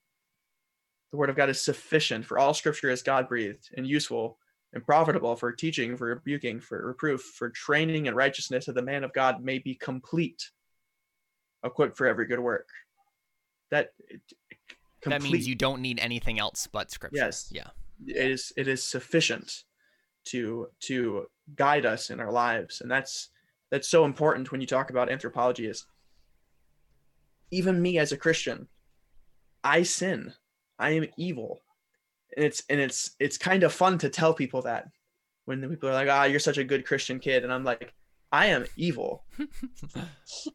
[1.10, 4.38] The word of God is sufficient for all scripture is God breathed and useful
[4.72, 9.04] and profitable for teaching, for rebuking, for reproof, for training in righteousness, that the man
[9.04, 10.50] of God may be complete,
[11.62, 12.68] equipped for every good work.
[13.72, 13.88] That
[15.00, 17.16] complete, that means you don't need anything else but scripture.
[17.16, 17.48] Yes.
[17.50, 17.68] Yeah.
[18.06, 19.64] It is it is sufficient
[20.26, 23.30] to to guide us in our lives, and that's
[23.70, 25.86] that's so important when you talk about anthropology is
[27.50, 28.68] even me as a Christian,
[29.64, 30.34] I sin.
[30.78, 31.62] I am evil.
[32.36, 34.88] And it's and it's it's kind of fun to tell people that
[35.46, 37.44] when the people are like, ah, you're such a good Christian kid.
[37.44, 37.94] And I'm like,
[38.32, 39.24] I am evil.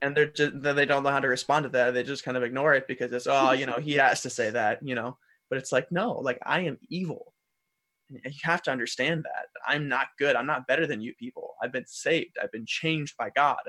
[0.01, 1.93] and they're just they don't know how to respond to that.
[1.93, 4.49] They just kind of ignore it because it's, oh, you know, he has to say
[4.49, 5.17] that, you know.
[5.49, 7.33] But it's like, no, like I am evil.
[8.09, 10.35] You have to understand that i'm not good.
[10.37, 11.55] I'm not better than you people.
[11.61, 12.37] I've been saved.
[12.41, 13.61] I've been changed by god.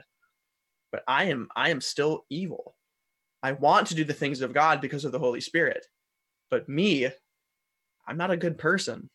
[0.91, 2.77] But i am i am still evil.
[3.43, 5.87] I want to do the things of god because of the holy spirit.
[6.51, 7.09] But me
[8.07, 9.11] i'm not a good person.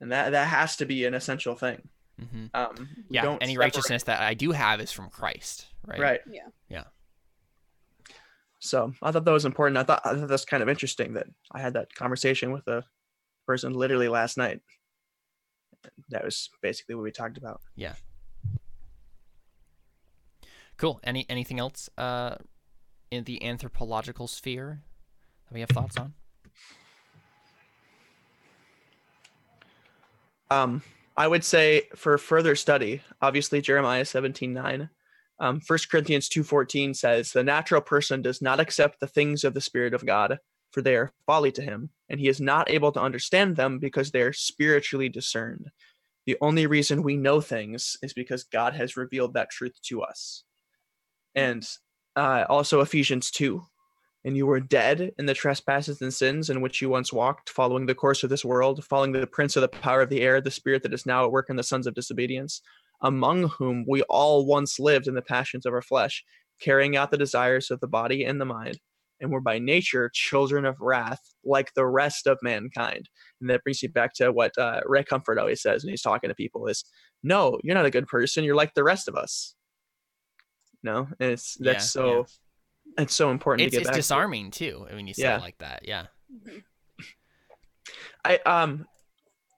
[0.00, 1.88] And that that has to be an essential thing
[2.20, 2.46] mm-hmm.
[2.54, 3.58] um yeah any separate...
[3.58, 6.84] righteousness that i do have is from christ right right yeah yeah
[8.58, 11.26] so i thought that was important i thought, I thought that's kind of interesting that
[11.52, 12.84] i had that conversation with a
[13.46, 14.60] person literally last night.
[16.10, 17.60] That was basically what we talked about.
[17.74, 17.94] Yeah.
[20.76, 21.00] Cool.
[21.04, 22.36] Any anything else uh,
[23.10, 24.82] in the anthropological sphere
[25.46, 26.14] that we have thoughts on?
[30.50, 30.82] Um,
[31.16, 34.90] I would say for further study, obviously Jeremiah 17 9.
[35.38, 39.60] Um, 1 Corinthians 2.14 says, The natural person does not accept the things of the
[39.60, 40.38] Spirit of God,
[40.70, 44.10] for they are folly to him, and he is not able to understand them because
[44.10, 45.70] they are spiritually discerned.
[46.26, 50.44] The only reason we know things is because God has revealed that truth to us.
[51.34, 51.66] And
[52.14, 53.66] uh, also Ephesians 2
[54.24, 57.86] and you were dead in the trespasses and sins in which you once walked, following
[57.86, 60.50] the course of this world, following the prince of the power of the air, the
[60.50, 62.62] spirit that is now at work in the sons of disobedience,
[63.02, 66.24] among whom we all once lived in the passions of our flesh,
[66.60, 68.78] carrying out the desires of the body and the mind
[69.22, 73.08] and we're by nature children of wrath like the rest of mankind
[73.40, 76.28] and that brings you back to what uh, ray comfort always says when he's talking
[76.28, 76.84] to people is
[77.22, 79.54] no you're not a good person you're like the rest of us
[80.82, 82.22] no and it's that's yeah, so yeah.
[82.98, 84.70] It's so important it's, to get it's disarming to.
[84.70, 85.36] too when you say yeah.
[85.36, 86.06] it like that yeah
[88.24, 88.86] i um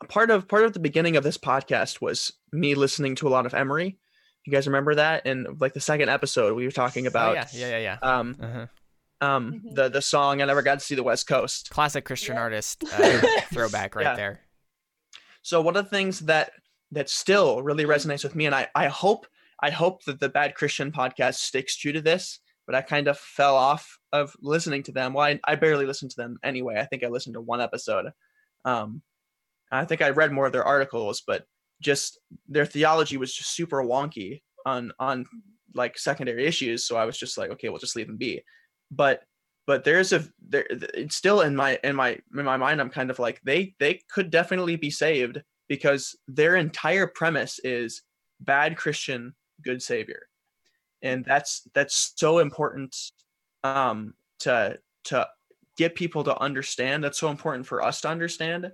[0.08, 3.46] part of part of the beginning of this podcast was me listening to a lot
[3.46, 3.98] of emery
[4.44, 7.46] you guys remember that and like the second episode we were talking about oh, yeah
[7.52, 8.66] yeah yeah yeah um uh-huh
[9.20, 9.74] um mm-hmm.
[9.74, 12.40] the the song i never got to see the west coast classic christian yeah.
[12.40, 13.20] artist uh,
[13.52, 14.16] throwback right yeah.
[14.16, 14.40] there
[15.42, 16.52] so one of the things that
[16.90, 19.26] that still really resonates with me and i i hope
[19.60, 23.18] i hope that the bad christian podcast sticks true to this but I kind of
[23.18, 25.12] fell off of listening to them.
[25.12, 26.76] Well, I, I barely listened to them anyway.
[26.78, 28.12] I think I listened to one episode.
[28.64, 29.02] Um,
[29.70, 31.46] I think I read more of their articles, but
[31.80, 35.26] just their theology was just super wonky on on
[35.74, 36.86] like secondary issues.
[36.86, 38.42] So I was just like, okay, we'll just leave them be.
[38.90, 39.22] But
[39.66, 42.80] but there's a there it's still in my in my in my mind.
[42.80, 48.02] I'm kind of like they they could definitely be saved because their entire premise is
[48.40, 50.28] bad Christian, good savior,
[51.04, 52.96] and that's that's so important
[53.62, 55.28] um, to to
[55.76, 57.04] get people to understand.
[57.04, 58.72] That's so important for us to understand.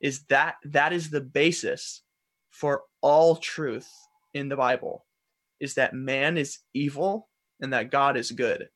[0.00, 2.02] Is that that is the basis
[2.50, 3.90] for all truth
[4.32, 5.04] in the Bible?
[5.60, 7.28] Is that man is evil
[7.60, 8.68] and that God is good,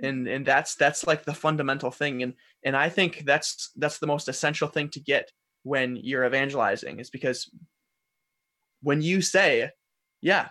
[0.00, 2.22] and and that's that's like the fundamental thing.
[2.22, 2.32] And
[2.64, 5.30] and I think that's that's the most essential thing to get
[5.64, 7.50] when you're evangelizing is because
[8.80, 9.70] when you say,
[10.22, 10.48] yeah,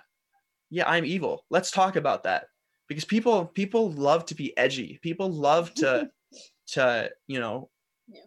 [0.70, 1.46] yeah, I'm evil.
[1.50, 2.46] Let's talk about that.
[2.88, 5.00] Because people people love to be edgy.
[5.02, 6.10] People love to
[6.70, 7.70] to, you know,
[8.08, 8.22] Yeah.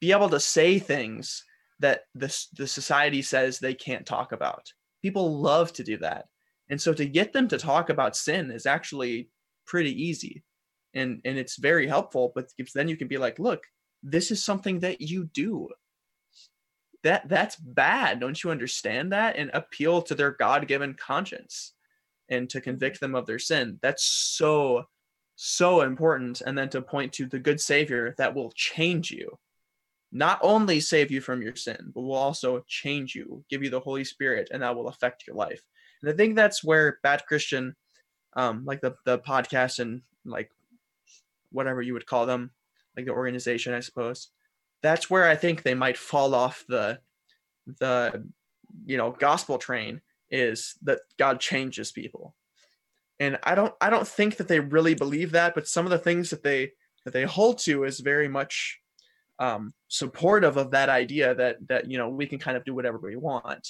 [0.00, 1.44] be able to say things
[1.80, 4.72] that the the society says they can't talk about.
[5.02, 6.26] People love to do that.
[6.68, 9.30] And so to get them to talk about sin is actually
[9.66, 10.42] pretty easy.
[10.94, 13.62] And and it's very helpful, but then you can be like, look,
[14.02, 15.68] this is something that you do
[17.06, 18.20] that that's bad.
[18.20, 19.36] Don't you understand that?
[19.36, 21.72] And appeal to their god-given conscience
[22.28, 23.78] and to convict them of their sin.
[23.80, 24.84] That's so
[25.36, 26.40] so important.
[26.40, 29.38] And then to point to the good savior that will change you.
[30.10, 33.80] Not only save you from your sin but will also change you give you the
[33.80, 35.62] holy spirit and that will affect your life.
[36.02, 37.74] And i think that's where bad christian
[38.34, 40.50] um like the the podcast and like
[41.50, 42.50] whatever you would call them
[42.96, 44.30] like the organization i suppose
[44.82, 47.00] that's where I think they might fall off the
[47.80, 48.24] the
[48.84, 50.00] you know gospel train
[50.30, 52.34] is that God changes people.
[53.18, 55.98] And I don't I don't think that they really believe that, but some of the
[55.98, 56.72] things that they
[57.04, 58.80] that they hold to is very much
[59.38, 62.98] um, supportive of that idea that that you know we can kind of do whatever
[62.98, 63.66] we want.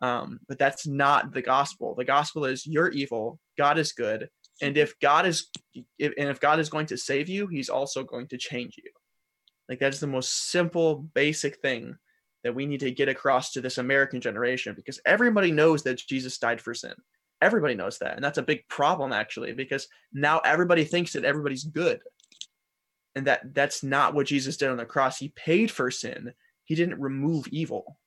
[0.00, 1.94] Um, but that's not the gospel.
[1.96, 4.28] The gospel is you're evil, God is good,
[4.62, 5.48] and if God is
[5.98, 8.90] if, and if God is going to save you, He's also going to change you.
[9.68, 11.96] Like that's the most simple, basic thing
[12.44, 16.38] that we need to get across to this American generation because everybody knows that Jesus
[16.38, 16.94] died for sin.
[17.42, 18.14] Everybody knows that.
[18.14, 22.00] And that's a big problem actually, because now everybody thinks that everybody's good.
[23.14, 25.18] And that that's not what Jesus did on the cross.
[25.18, 26.32] He paid for sin.
[26.64, 27.98] He didn't remove evil.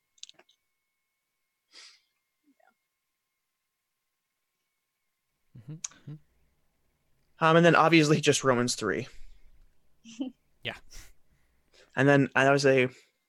[5.57, 6.18] Mhm, mhm.
[7.39, 9.07] Um, and then obviously just Romans 3.
[11.95, 12.85] And then I was a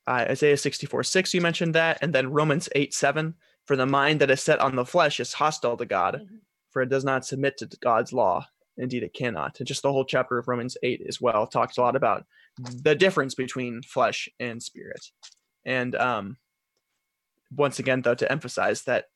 [0.06, 1.98] uh, Isaiah 64 6, you mentioned that.
[2.02, 3.34] And then Romans 8 7,
[3.66, 6.40] for the mind that is set on the flesh is hostile to God, Mhm.
[6.70, 8.46] for it does not submit to God's law.
[8.76, 9.60] Indeed, it cannot.
[9.60, 12.26] And just the whole chapter of Romans 8 as well talks a lot about
[12.58, 15.04] the difference between flesh and spirit.
[15.64, 16.38] And um,
[17.54, 19.06] once again, though, to emphasize that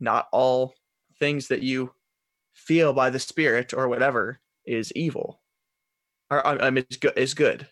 [0.00, 0.74] not all
[1.18, 1.92] things that you
[2.54, 5.40] feel by the spirit or whatever is evil
[6.30, 7.68] or mean, is good is good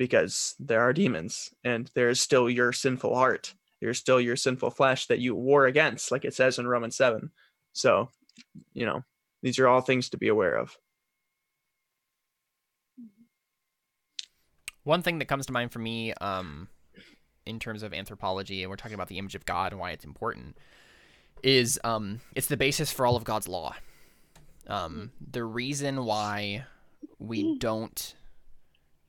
[0.00, 3.52] because there are demons and there is still your sinful heart.
[3.82, 7.30] There's still your sinful flesh that you war against like it says in romans 7
[7.72, 8.08] so
[8.72, 9.04] you know
[9.42, 10.76] these are all things to be aware of.
[14.84, 16.68] One thing that comes to mind for me, um,
[17.46, 20.04] in terms of anthropology, and we're talking about the image of God and why it's
[20.04, 20.56] important,
[21.42, 23.74] is um, it's the basis for all of God's law.
[24.66, 26.64] Um, the reason why
[27.18, 28.14] we don't,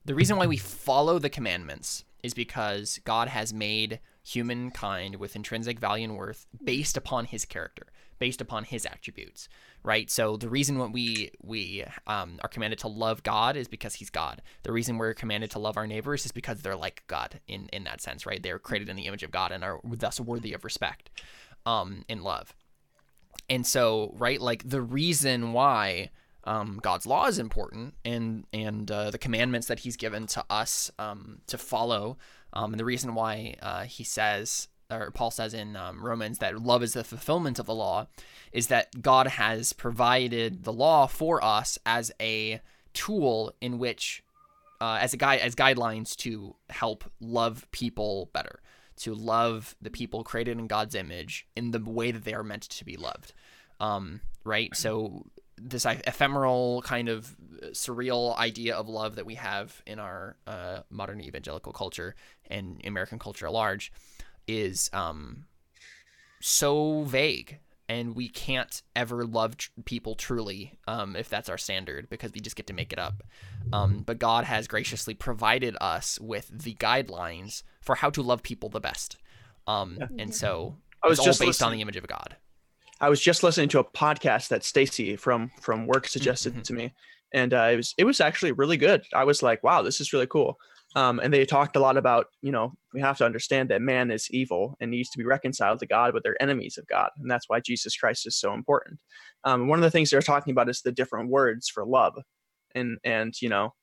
[0.05, 5.79] the reason why we follow the commandments is because God has made humankind with intrinsic
[5.79, 7.87] value and worth based upon His character,
[8.19, 9.49] based upon His attributes,
[9.83, 10.09] right?
[10.09, 14.09] So the reason what we we um, are commanded to love God is because He's
[14.09, 14.41] God.
[14.63, 17.83] The reason we're commanded to love our neighbors is because they're like God in in
[17.85, 18.41] that sense, right?
[18.41, 21.09] They're created in the image of God and are thus worthy of respect,
[21.65, 22.55] um, and love.
[23.49, 26.11] And so, right, like the reason why
[26.43, 30.91] um, God's law is important and and uh, the commandments that He's given to us
[30.97, 32.17] um, to follow,
[32.53, 36.61] um, and the reason why uh, He says or Paul says in um, Romans that
[36.61, 38.07] love is the fulfillment of the law,
[38.51, 42.61] is that God has provided the law for us as a
[42.93, 44.23] tool in which,
[44.81, 48.61] uh, as a guide, as guidelines to help love people better,
[48.97, 52.63] to love the people created in God's image in the way that they are meant
[52.63, 53.33] to be loved.
[53.79, 54.75] Um, right.
[54.75, 55.25] So
[55.63, 57.35] this ephemeral kind of
[57.71, 62.15] surreal idea of love that we have in our uh, modern evangelical culture
[62.49, 63.91] and American culture at large
[64.47, 65.45] is um,
[66.39, 72.09] so vague and we can't ever love tr- people truly um, if that's our standard
[72.09, 73.21] because we just get to make it up.
[73.73, 78.69] Um, but God has graciously provided us with the guidelines for how to love people
[78.69, 79.17] the best.
[79.67, 82.37] Um, And so I was it's all just based on the image of God.
[83.01, 86.63] I was just listening to a podcast that Stacy from from work suggested Mhm.
[86.63, 86.93] to me,
[87.33, 89.03] and uh, it was it was actually really good.
[89.13, 90.57] I was like, wow, this is really cool.
[90.95, 94.11] Um, and they talked a lot about you know we have to understand that man
[94.11, 97.29] is evil and needs to be reconciled to God, but they're enemies of God, and
[97.29, 98.99] that's why Jesus Christ is so important.
[99.45, 102.15] Um, one of the things they're talking about is the different words for love,
[102.75, 103.73] and and you know,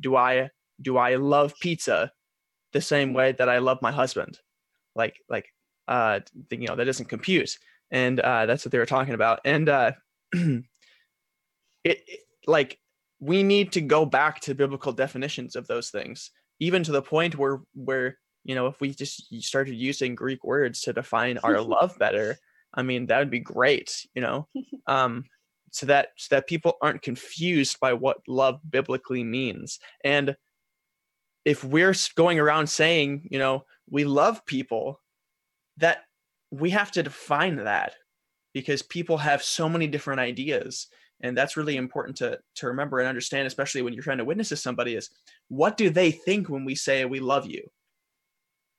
[0.00, 0.50] do I
[0.82, 2.12] do I love pizza
[2.72, 4.40] the same way that I love my husband?
[4.94, 5.46] Like like
[5.86, 7.56] uh, you know that doesn't compute
[7.90, 9.40] and uh, that's what they were talking about.
[9.44, 9.92] And uh,
[10.32, 10.62] it,
[11.84, 12.78] it like
[13.20, 16.30] we need to go back to biblical definitions of those things,
[16.60, 20.80] even to the point where where you know if we just started using Greek words
[20.82, 22.36] to define our love better,
[22.74, 24.48] I mean that would be great, you know,
[24.86, 25.24] um,
[25.70, 29.78] so that so that people aren't confused by what love biblically means.
[30.04, 30.36] And
[31.44, 35.00] if we're going around saying, you know, we love people,
[35.78, 36.04] that
[36.50, 37.94] we have to define that
[38.54, 40.88] because people have so many different ideas.
[41.20, 44.50] And that's really important to to remember and understand especially when you're trying to witness
[44.50, 45.10] to somebody is
[45.48, 47.68] what do they think when we say we love you?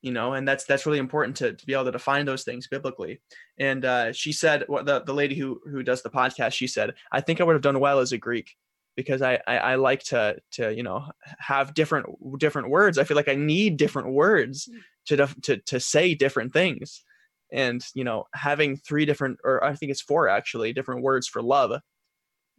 [0.02, 2.68] You know and that's that's really important to, to be able to define those things
[2.68, 3.20] biblically.
[3.58, 6.94] And uh, she said what the, the lady who who does the podcast she said
[7.12, 8.56] i think i would have done well as a greek
[8.96, 11.06] because I, I i like to to you know
[11.40, 12.08] have different
[12.40, 12.98] different words.
[12.98, 14.70] I feel like i need different words
[15.08, 17.04] to def- to to say different things
[17.52, 21.42] and you know having three different or i think it's four actually different words for
[21.42, 21.80] love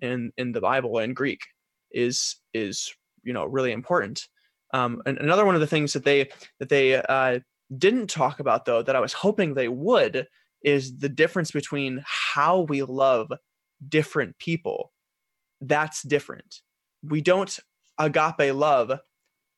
[0.01, 1.41] in in the bible in greek
[1.93, 4.29] is is you know really important.
[4.73, 7.41] Um and another one of the things that they that they uh
[7.77, 10.27] didn't talk about though that i was hoping they would
[10.63, 13.33] is the difference between how we love
[13.89, 14.93] different people.
[15.63, 16.61] That's different.
[17.03, 17.59] We don't
[17.99, 18.93] agape love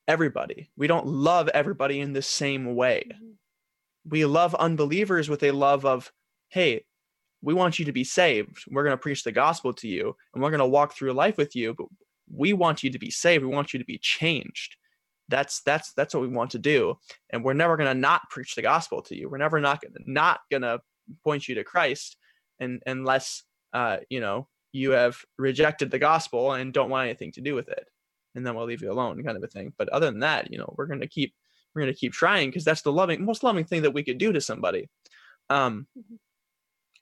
[0.07, 0.69] everybody.
[0.77, 3.03] We don't love everybody in the same way
[4.09, 6.11] we love unbelievers with a love of
[6.49, 6.83] hey
[7.43, 8.63] we want you to be saved.
[8.71, 11.37] We're going to preach the gospel to you and we're going to walk through life
[11.37, 11.87] with you but
[12.33, 13.43] we want you to be saved.
[13.43, 14.77] We want you to be changed.
[15.29, 16.97] That's that's that's what we want to do.
[17.31, 19.29] And we're never going to not preach the gospel to you.
[19.29, 20.79] We're never not going to not going to
[21.23, 22.15] point you to christ
[22.61, 23.43] and unless
[23.73, 27.67] uh you know you have rejected the gospel and don't want anything to do with
[27.67, 27.87] it.
[28.35, 29.73] And then we'll leave you alone kind of a thing.
[29.77, 31.33] But other than that you know we're going to keep
[31.73, 34.17] we're going to keep trying because that's the loving most loving thing that we could
[34.17, 34.89] do to somebody.
[35.49, 36.17] Um Mhm.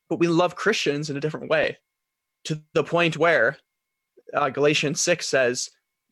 [0.09, 1.77] but we love christians in a different way
[2.45, 3.57] to the point where
[4.33, 5.69] uh, galatians 6 says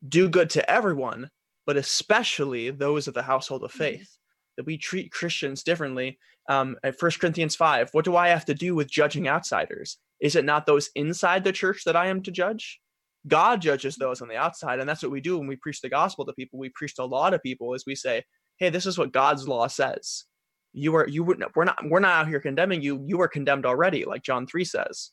[0.08, 1.30] do good to everyone
[1.66, 4.16] but especially those of the household of faith.
[4.56, 6.18] That we treat christians differently.
[6.48, 9.98] Um at 1 corinthians 5 what do i have to do with judging outsiders?
[10.20, 12.80] Is it not those inside the church that i am to judge?
[13.26, 15.88] God judges those on the outside and that's what we do when we preach the
[15.88, 16.58] gospel to people.
[16.58, 18.24] We preach to a lot of people is we say
[18.60, 20.24] hey this is what god's law says.
[20.72, 23.02] You are you would we're not we're not out here condemning you.
[23.04, 25.10] You are condemned already like john 3 says.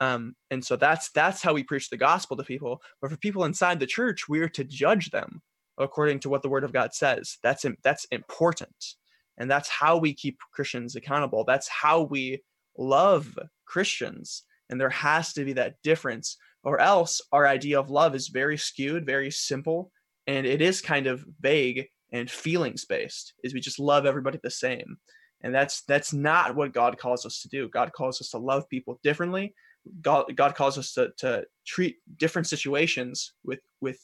[0.00, 2.80] Um and so that's that's how we preach the gospel to people.
[3.02, 5.42] But for people inside the church we're to judge them
[5.76, 7.36] according to what the word of god says.
[7.42, 8.94] That's that's important.
[9.36, 11.44] And that's how we keep christians accountable.
[11.44, 12.42] That's how we
[12.78, 13.36] love
[13.66, 14.44] christians.
[14.70, 18.56] And there has to be that difference or else our idea of love is very
[18.56, 19.92] skewed very simple
[20.26, 24.50] and it is kind of vague and feelings based is we just love everybody the
[24.50, 24.96] same.
[25.42, 27.68] And that's that's not what god calls us to do.
[27.68, 29.52] God calls us to love people differently.
[30.00, 33.98] God, god calls us to, to treat different situations with with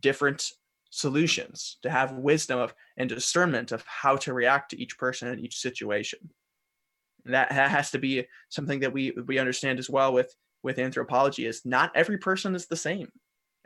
[0.00, 0.50] different
[0.88, 5.38] solutions to have wisdom of and discernment of how to react to each person in
[5.38, 6.18] each situation.
[7.26, 10.78] And that ha- has to be something that we we understand as well with with
[10.78, 13.08] anthropology is not every person is the same.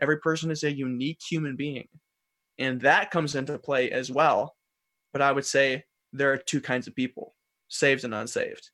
[0.01, 1.87] Every person is a unique human being
[2.59, 4.57] and that comes into play as well
[5.13, 7.35] but i would say there are two kinds of people
[7.69, 8.71] saved and unsaved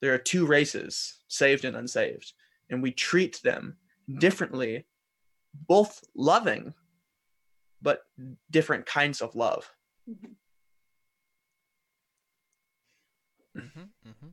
[0.00, 2.32] there are two races saved and unsaved
[2.70, 3.76] and we treat them
[4.18, 4.86] differently
[5.68, 6.74] both loving
[7.82, 8.02] but
[8.50, 9.70] different kinds of love
[10.08, 10.34] Mhm.
[13.56, 14.28] Mm-hmm, mm-hmm.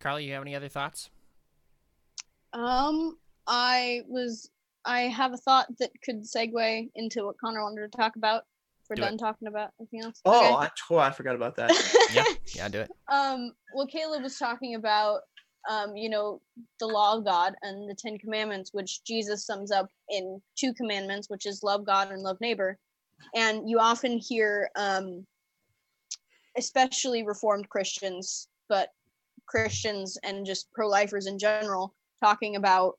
[0.00, 1.10] Carly, you have any other thoughts?
[2.52, 4.50] Um, I was
[4.84, 8.44] I have a thought that could segue into what Connor wanted to talk about.
[8.88, 9.04] We're Do it.
[9.06, 10.20] done talking about anything else.
[10.24, 10.54] oh Okay.
[10.54, 11.70] I, oh I forgot about that
[12.14, 12.24] Yeah,
[12.54, 12.90] yeah, do it.
[13.12, 15.20] um, well, Caleb was talking about,
[15.70, 16.40] um, you know,
[16.80, 21.28] the law of God and the Ten Commandments, which Jesus sums up in two commandments,
[21.30, 22.78] which is love God and love neighbor.
[23.36, 25.24] And you often hear, um,
[26.56, 28.88] especially Reformed Christians, but
[29.46, 32.98] Christians and just pro-lifers in general talking about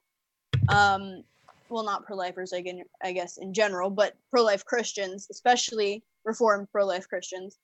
[0.69, 1.23] um
[1.71, 7.07] well not pro-lifers I guess, I guess in general but pro-life Christians especially reformed pro-life
[7.07, 7.57] Christians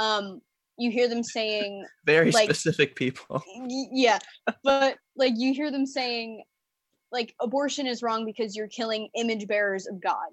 [0.00, 0.40] um
[0.76, 3.42] you hear them saying Very Like- specific people.
[3.92, 4.18] yeah
[4.62, 6.44] but like you hear them saying
[7.12, 10.28] like abortion is wrong because you're killing image bearers of god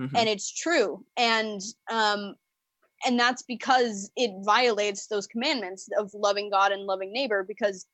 [0.00, 0.10] Mhm.
[0.16, 1.60] and it's true and
[1.90, 2.34] um
[3.06, 7.86] and that's because it violates those commandments of loving god and loving neighbor because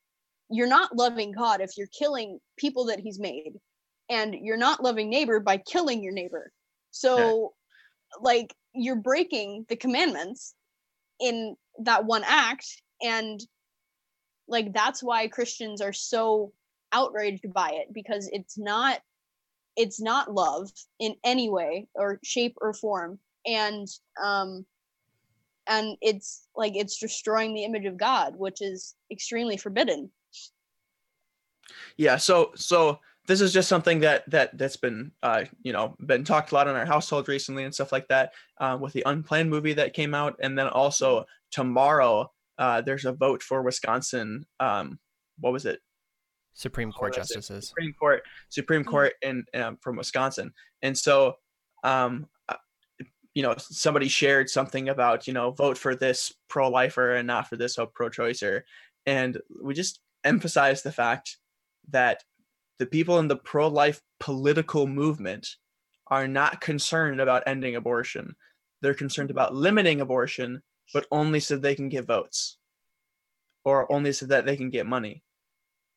[0.49, 3.53] you're not loving god if you're killing people that he's made
[4.11, 6.53] and you're not loving neighbor by killing your neighbor.
[6.91, 7.55] So
[8.21, 10.55] like you're breaking the commandments
[11.21, 12.67] in that one act
[13.03, 13.41] and
[14.49, 16.53] like that's why christians are so
[16.93, 19.01] outraged by it because it's not
[19.77, 23.19] it's not love in any way or shape or form.
[23.47, 23.89] And
[24.23, 24.67] um
[25.67, 30.11] and it's like it's destroying the image of god which is extremely forbidden.
[31.97, 33.01] Yeah so so
[33.31, 36.67] this is just something that that that's been uh you know been talked a lot
[36.67, 40.15] in our household recently and stuff like that uh, with the unplanned movie that came
[40.17, 42.29] out and then also tomorrow
[42.59, 44.99] uh there's a vote for wisconsin um
[45.39, 45.79] what was it
[46.55, 47.35] Supreme Court that's it.
[47.35, 47.69] justices.
[47.69, 48.89] supreme court supreme Mhm.
[48.91, 50.53] court in um, from wisconsin
[50.83, 51.37] and so
[51.85, 52.57] um uh,
[53.35, 57.57] you know somebody shared something about you know vote for this pro-lifer and not for
[57.57, 58.63] this pro-choicer
[59.07, 61.37] and we just emphasize the fact
[61.89, 62.25] that
[62.81, 65.47] the people in the pro-life political movement
[66.07, 68.35] are not concerned about ending abortion.
[68.81, 70.63] They're concerned about limiting abortion
[70.93, 72.59] but only so they can get votes
[73.65, 75.23] or only so that they can get money.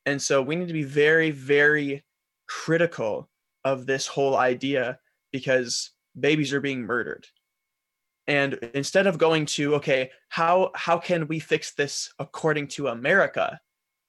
[0.06, 2.04] And so we need to be very very
[2.46, 3.30] critical
[3.64, 4.98] of this whole idea
[5.32, 7.26] because babies are being murdered.
[8.26, 13.58] And instead of going to okay how how can we fix this according to america?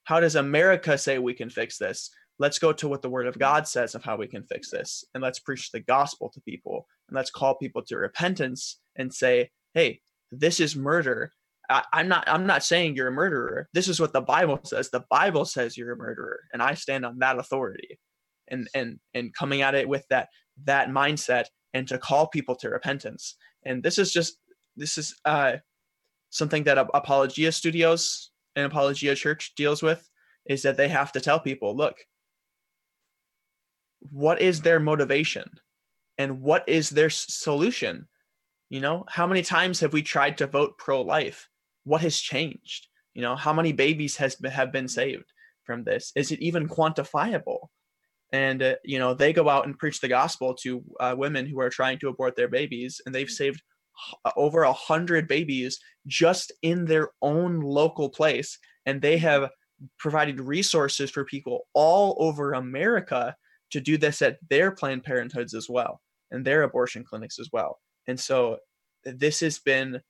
[0.04, 3.40] How does america say we can fix this let's go to what the word of
[3.40, 6.88] god says of how we can fix this and let's preach the gospel to people
[7.08, 10.00] and let's call people to repentance and say hey
[10.32, 11.32] this is murder.
[11.70, 13.70] I, i'm not i'm not saying you're a murderer.
[13.74, 14.90] This is what the bible says.
[14.90, 18.00] The bible says you're a murderer and i stand on that authority.
[18.48, 20.30] And and and coming at it with that
[20.66, 23.36] that mindset and to call people to repentance.
[23.66, 24.38] And this is just
[24.76, 25.58] this is uh
[26.30, 30.08] something that Ap- apologia studios and apologia church deals with
[30.46, 31.98] is that they have to tell people look
[34.00, 35.50] what is their motivation?
[36.18, 38.08] And what is their solution?
[38.70, 41.50] You know how many times have we tried to vote pro-life?
[41.84, 42.88] What has changed?
[43.14, 45.32] You know how many babies has have been saved
[45.64, 46.12] from this?
[46.16, 47.68] Is it even quantifiable?
[48.32, 51.60] And uh, you know they go out and preach the gospel to uh, women who
[51.60, 53.62] are trying to abort their babies and they've saved
[54.36, 59.50] over a hundred babies just in their own local place and they have
[60.00, 63.36] provided resources for people all over america
[63.72, 66.02] to do this at their planned parenthoods as well
[66.32, 67.80] and their abortion clinics as well.
[68.08, 68.58] And so
[69.04, 70.02] this has been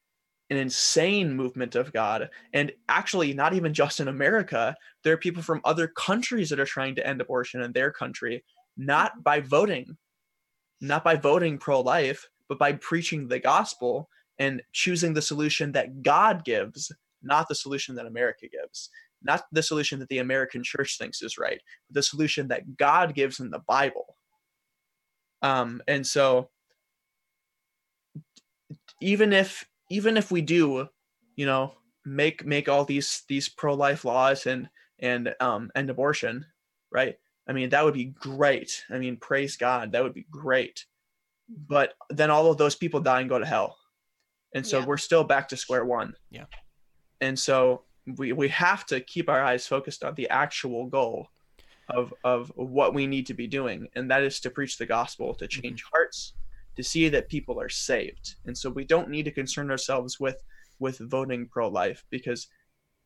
[0.51, 4.75] an insane movement of god and actually not even just in america.
[5.03, 8.43] There are people from other countries that are trying to end abortion in their country
[8.77, 9.97] not by voting
[10.81, 16.45] not by voting pro-life but by preaching the gospel and choosing the solution that god
[16.45, 16.91] gives
[17.23, 18.89] not the solution that america gives
[19.21, 23.13] not the solution that the american church thinks is right but the solution that god
[23.15, 24.17] gives in the bible.
[25.41, 26.49] Um and so
[29.01, 30.87] even if even if we do
[31.35, 31.73] you know
[32.05, 36.45] make make all these these pro-life laws and and um end abortion
[36.91, 37.17] right?
[37.47, 38.83] I mean that would be great.
[38.89, 40.85] I mean praise god that would be great.
[41.49, 43.77] But then all of those people die and go to hell.
[44.53, 44.85] And so Yeah.
[44.85, 46.15] we're still back to square one.
[46.29, 46.45] Yeah.
[47.21, 47.84] and so
[48.17, 51.27] we we have to keep our eyes focused on the actual goal
[51.89, 55.33] of of what we need to be doing and that is to preach the gospel
[55.35, 56.33] to change hearts
[56.75, 60.43] to see that people are saved and so we don't need to concern ourselves with
[60.79, 62.47] with voting pro-life because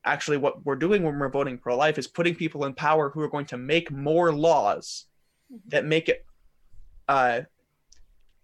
[0.05, 3.29] actually what we're doing when we're voting pro-life is putting people in power who are
[3.29, 5.05] going to make more laws
[5.51, 5.59] Mhm.
[5.69, 6.25] that make it
[7.07, 7.41] uh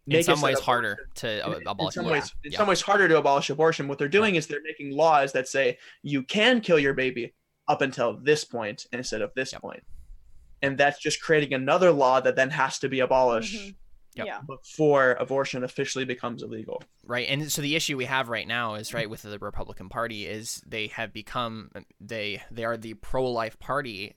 [0.08, 1.96] In make it some so ways harder to in, uh, in abolish.
[1.96, 2.12] some yeah.
[2.12, 2.58] ways in yeah.
[2.60, 5.78] some ways harder to abolish abortion what they're doing is they're making laws that say
[6.04, 7.34] you can kill your baby
[7.68, 9.62] up until this point instead of this Yep.
[9.62, 9.84] point.
[10.62, 13.76] and that's just creating another law that then has to be abolished Mhm.
[14.16, 14.28] Yep.
[14.28, 14.42] Yeah.
[14.48, 18.94] before abortion officially becomes illegal right and so the issue we have right now is
[18.94, 24.16] right with the republican party is they have become they they are the pro-life party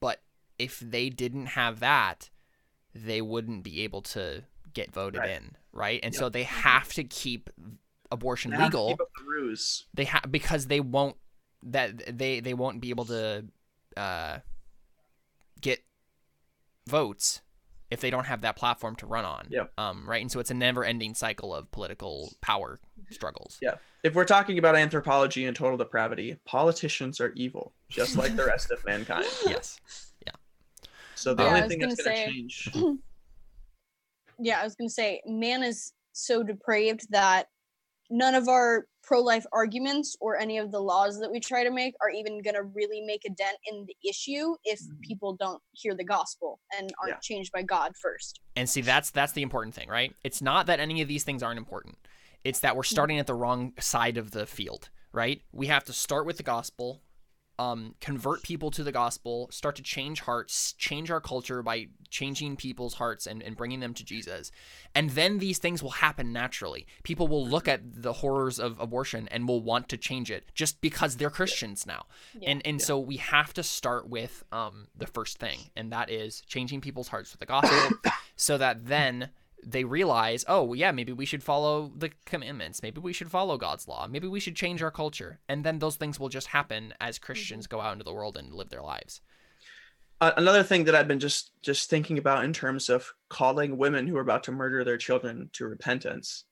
[0.00, 0.20] but
[0.58, 2.30] if they didn't have that
[2.94, 4.42] they wouldn't be able to
[4.76, 5.30] get voted Right.
[5.30, 6.18] in right and Yep.
[6.20, 7.50] so they have to keep
[8.12, 9.58] abortion They have to legal keep up the
[9.94, 11.16] they have because they won't
[11.62, 13.44] that they they won't be able to
[13.96, 14.38] uh,
[15.60, 15.82] get
[16.86, 17.40] votes
[17.90, 19.46] if they don't have that platform to run on.
[19.48, 19.72] Yep.
[19.78, 20.20] Um, right.
[20.20, 22.78] And so it's a never-ending cycle of political power
[23.10, 23.58] struggles.
[23.62, 23.76] Yeah.
[24.02, 28.70] If we're talking about anthropology and total depravity, politicians are evil, just like the rest
[28.72, 29.26] of mankind.
[29.46, 29.80] Yes.
[30.26, 30.32] Yeah.
[31.14, 32.70] So the Yeah, only thing that's gonna going to change.
[34.38, 37.48] yeah, I was gonna say, man is so depraved that
[38.08, 41.94] none of our pro-life arguments or any of the laws that we try to make
[42.00, 45.00] are even gonna really make a dent in the issue if Mhm.
[45.00, 47.20] people don't hear the gospel and aren't Yeah.
[47.20, 48.40] changed by God first.
[48.54, 50.14] And see, that's that's the important thing, right?
[50.24, 51.98] It's not that any of these things aren't important.
[52.44, 55.42] It's that we're starting at the wrong side of the field, right?
[55.52, 57.02] We have to start with the gospel,
[57.58, 62.56] um, convert people to the gospel, start to change hearts, change our culture by changing
[62.56, 64.50] people's hearts and, and bringing them to Jesus.
[64.94, 66.86] And then these things will happen naturally.
[67.02, 70.80] People will look at the horrors of abortion and will want to change it just
[70.80, 72.06] because they're Christians now.
[72.38, 72.50] Yeah.
[72.50, 76.42] And and so we have to start with um, the first thing, and that is
[76.42, 77.98] changing people's hearts with the gospel,
[78.36, 79.30] so that then
[79.66, 83.88] they realize, oh yeah, maybe we should follow the commandments, maybe we should follow God's
[83.88, 87.18] law, maybe we should change our culture, and then those things will just happen as
[87.18, 89.20] Christians go out into the world and live their lives.
[90.20, 94.06] Uh, another thing that I've been just just thinking about in terms of calling women
[94.06, 96.44] who are about to murder their children to repentance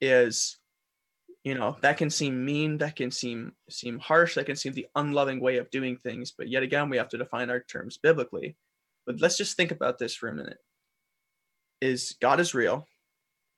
[0.00, 0.58] is
[1.44, 4.86] you know that can seem mean that can seem seem harsh that can seem the
[4.96, 6.32] unloving way of doing things.
[6.36, 8.56] But yet again we have to define our terms biblically.
[9.06, 10.58] But let's just think about this for a minute
[11.84, 12.88] is god is real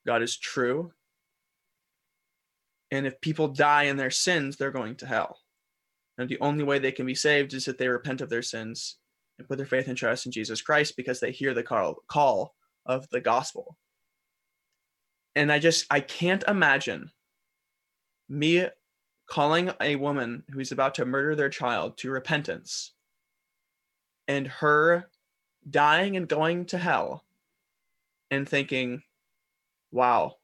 [0.06, 0.92] god is true
[2.90, 5.38] and if people die in their sins they're going to hell
[6.18, 8.96] and the only way they can be saved is if they repent of their sins
[9.38, 12.54] and put their faith and trust in Jesus Christ because they hear the call, call
[12.86, 13.76] of the gospel.
[15.34, 17.10] And I just, I can't imagine
[18.28, 18.66] me
[19.28, 22.92] calling a woman who's about to murder their child to repentance
[24.26, 25.10] and her
[25.68, 27.24] dying and going to hell
[28.30, 29.02] and thinking,
[29.90, 30.36] wow,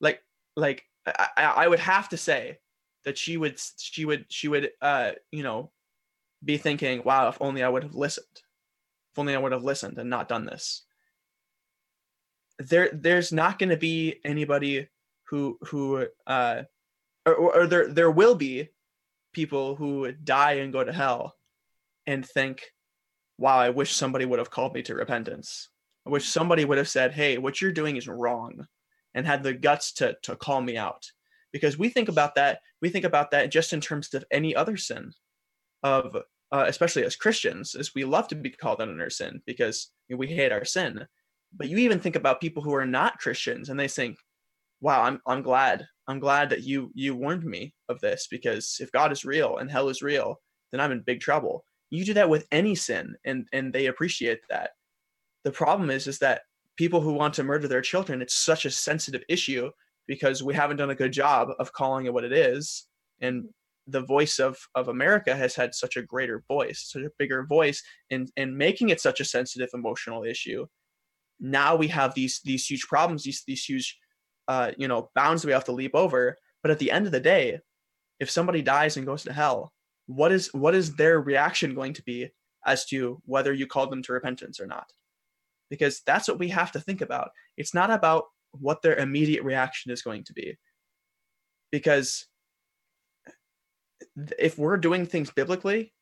[0.00, 0.22] like,
[0.56, 2.58] like I, I would have to say
[3.04, 5.70] that she would, she would, she would, uh, you know,
[6.44, 8.26] be thinking, wow, if only I would have listened.
[9.12, 10.84] If only I would have listened and not done this.
[12.58, 14.88] There there's not going to be anybody
[15.24, 16.62] who who uh
[17.26, 18.68] or, or there there will be
[19.32, 21.36] people who die and go to hell
[22.06, 22.62] and think,
[23.38, 25.68] wow, I wish somebody would have called me to repentance.
[26.06, 28.66] I wish somebody would have said, hey, what you're doing is wrong
[29.14, 31.04] and had the guts to to call me out.
[31.52, 34.76] Because we think about that, we think about that just in terms of any other
[34.76, 35.12] sin
[35.82, 36.16] of
[36.52, 39.90] uh, especially as Christians, is we love to be called out on our sin because
[40.10, 41.06] we hate our sin.
[41.56, 44.18] But you even think about people who are not Christians, and they think,
[44.80, 48.92] "Wow, I'm I'm glad I'm glad that you you warned me of this because if
[48.92, 50.40] God is real and hell is real,
[50.72, 54.40] then I'm in big trouble." You do that with any sin, and and they appreciate
[54.50, 54.72] that.
[55.44, 56.42] The problem is is that
[56.76, 59.70] people who want to murder their children, it's such a sensitive issue
[60.06, 62.86] because we haven't done a good job of calling it what it is,
[63.20, 63.48] and
[63.86, 67.82] the voice of of America has had such a greater voice, such a bigger voice
[68.10, 70.66] in in making it such a sensitive emotional issue.
[71.40, 73.98] Now we have these these huge problems, these these huge
[74.48, 76.36] uh, you know bounds we have to leap over.
[76.62, 77.58] But at the end of the day,
[78.20, 79.72] if somebody dies and goes to hell,
[80.06, 82.28] what is what is their reaction going to be
[82.64, 84.86] as to whether you called them to repentance or not?
[85.72, 87.30] Because that's what we have to think about.
[87.56, 90.58] It's not about what their immediate reaction is going to be.
[91.70, 92.26] Because
[94.38, 95.94] if we're doing things biblically,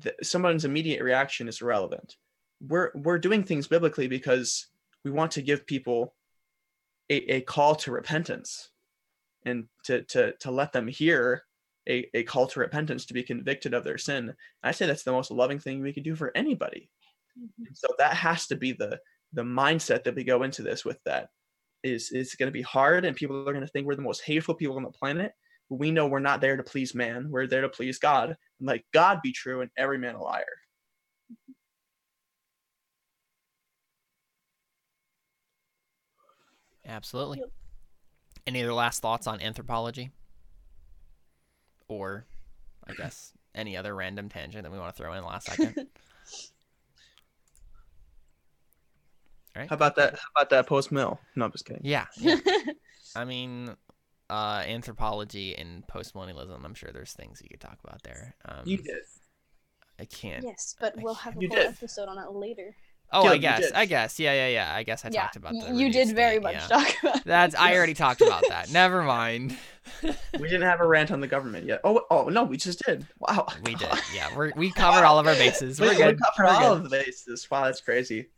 [0.00, 2.14] th- someone's immediate reaction is irrelevant.
[2.60, 4.68] We're we're doing things biblically because
[5.04, 6.14] we want to give people
[7.10, 8.70] a, a call to repentance
[9.44, 11.42] and to to to let them hear
[11.88, 14.34] a, a call to repentance to be convicted of their sin.
[14.62, 16.90] I say that's the most loving thing we could do for anybody.
[17.38, 17.66] Mm-hmm.
[17.66, 18.98] And so that has to be the
[19.34, 21.28] the mindset that we go into this with that
[21.84, 24.22] is is going to be hard and people are going to think we're the most
[24.22, 25.32] hateful people on the planet
[25.68, 27.28] but we know we're not there to please man.
[27.30, 28.30] We're there to please God.
[28.30, 30.44] And let God be true and every man a liar.
[36.86, 37.42] Absolutely.
[38.46, 40.10] Any other last thoughts on anthropology?
[41.86, 42.26] Or,
[42.86, 45.86] I guess, any other random tangent that we want to throw in last second?
[49.58, 49.68] right.
[49.68, 50.14] How about that?
[50.14, 51.20] How about that post mill?
[51.36, 51.82] No, I'm just kidding.
[51.84, 52.06] Yeah.
[52.18, 52.36] yeah.
[53.16, 53.74] I mean,
[54.30, 56.64] uh, anthropology and postmillennialism.
[56.64, 58.34] I'm sure there's things you could talk about there.
[58.44, 58.94] Um, You did.
[60.00, 60.44] I can't.
[60.44, 61.66] yes, but I we'll have a You whole did.
[61.66, 62.74] episode on it later.
[63.10, 63.72] Oh, Caleb, I guess.
[63.74, 64.20] I guess.
[64.20, 64.74] Yeah, yeah, yeah.
[64.76, 66.66] I guess I yeah, talked about y- the you did very date, much yeah.
[66.66, 67.24] talk about.
[67.24, 67.60] That's that.
[67.62, 68.70] I already talked about that.
[68.70, 69.56] Never mind.
[70.02, 71.80] We didn't have a rant on the government yet.
[71.84, 73.06] Oh, oh no, we just did.
[73.18, 73.46] Wow.
[73.64, 73.88] We did.
[74.14, 75.80] Yeah, we're, we covered all of our bases.
[75.80, 76.16] We're We- good.
[76.16, 76.84] We covered We're all good.
[76.84, 77.50] of the bases.
[77.50, 78.28] Wow, that's crazy.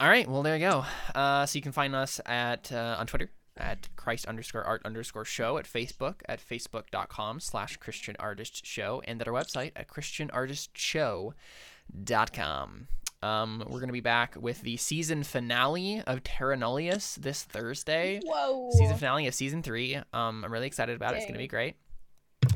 [0.00, 0.28] All right.
[0.28, 0.84] Well, there you go.
[1.14, 5.24] Uh, so you can find us at uh, on Twitter at Christ underscore art underscore
[5.24, 12.88] show at Facebook at facebook.com slash Christian Artist Show and at our website at christianartistshow.com.
[13.22, 18.20] Um, we're gonna be back with the season finale of Terra Nullius this Thursday.
[18.24, 18.70] Whoa.
[18.72, 19.94] season finale of season three.
[19.94, 21.18] Um, I'm really excited about it.
[21.18, 21.76] It's gonna be great.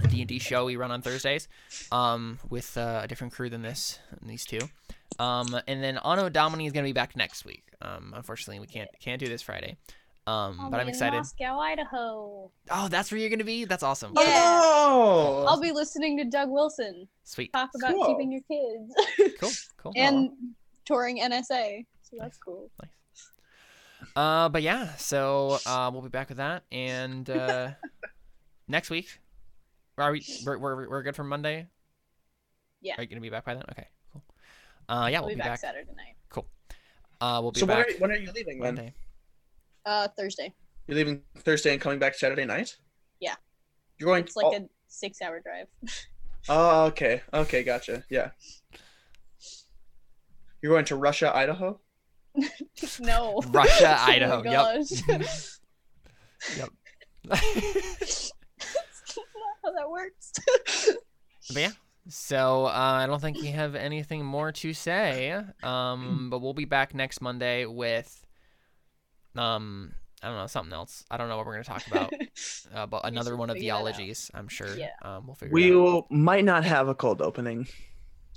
[0.09, 1.47] D&D show we run on Thursdays,
[1.93, 4.59] um, with uh, a different crew than this, and these two.
[5.19, 7.65] Um, and then Anno Domini is gonna be back next week.
[7.83, 9.77] Um, unfortunately we can't can't do this Friday.
[10.29, 11.19] Um, I'll but I'm excited.
[11.19, 12.51] Moscow, Idaho.
[12.71, 13.65] Oh, that's where you're gonna be.
[13.65, 14.13] That's awesome.
[14.17, 14.23] Yeah.
[14.63, 15.45] Oh.
[15.49, 17.53] I'll be listening to Doug Wilson Sweet.
[17.53, 18.07] talk about Cool.
[18.07, 19.51] keeping your kids Cool.
[19.79, 19.93] Cool.
[19.95, 20.31] and
[20.85, 21.85] touring NSA.
[22.03, 22.71] So that's cool.
[22.83, 22.91] Nice.
[24.15, 27.71] Uh, but yeah, so uh, we'll be back with that, and uh,
[28.69, 29.21] next week,
[29.99, 30.25] are we?
[30.45, 31.67] We're, we're, we're good for Monday.
[32.81, 32.95] Yeah.
[32.99, 33.65] Are you gonna be back by then?
[33.71, 33.96] Okay, cool.
[34.89, 36.15] Uh, yeah, We'll we'll be back Saturday night.
[36.29, 36.47] Cool.
[37.21, 37.61] Uh, we'll be back.
[37.61, 38.75] So when back are, when are you leaving then?
[38.75, 38.95] Monday.
[39.85, 40.53] Uh, Thursday.
[40.87, 42.77] You're leaving Thursday and coming back Saturday night?
[43.21, 43.35] Yeah.
[43.99, 44.25] You're going.
[44.25, 45.67] It's like oh, a six-hour drive.
[46.49, 47.23] oh, okay.
[47.33, 48.05] Okay, gotcha.
[48.09, 48.31] Yeah.
[50.63, 51.81] You're going to Russia, Idaho?
[53.01, 53.41] no.
[53.49, 54.43] Russia, Oh my Idaho.
[54.43, 54.87] Yep.
[56.57, 56.69] Yep.
[57.25, 58.33] That's
[59.17, 60.33] not how that works.
[61.53, 61.71] But yeah.
[62.09, 65.41] So uh, I don't think we have anything more to say.
[65.63, 68.25] Um, but we'll be back next Monday with
[69.35, 69.93] um,
[70.23, 71.05] I don't know something else.
[71.11, 72.13] I don't know what we're gonna talk about.
[72.75, 73.79] Uh, but another one of figure that out.
[73.79, 74.31] theologies.
[74.35, 74.77] I'm sure.
[74.77, 74.91] Yeah.
[75.01, 75.55] Um, we'll figure.
[75.55, 75.81] We it out.
[75.81, 77.67] will, might not have a cold opening.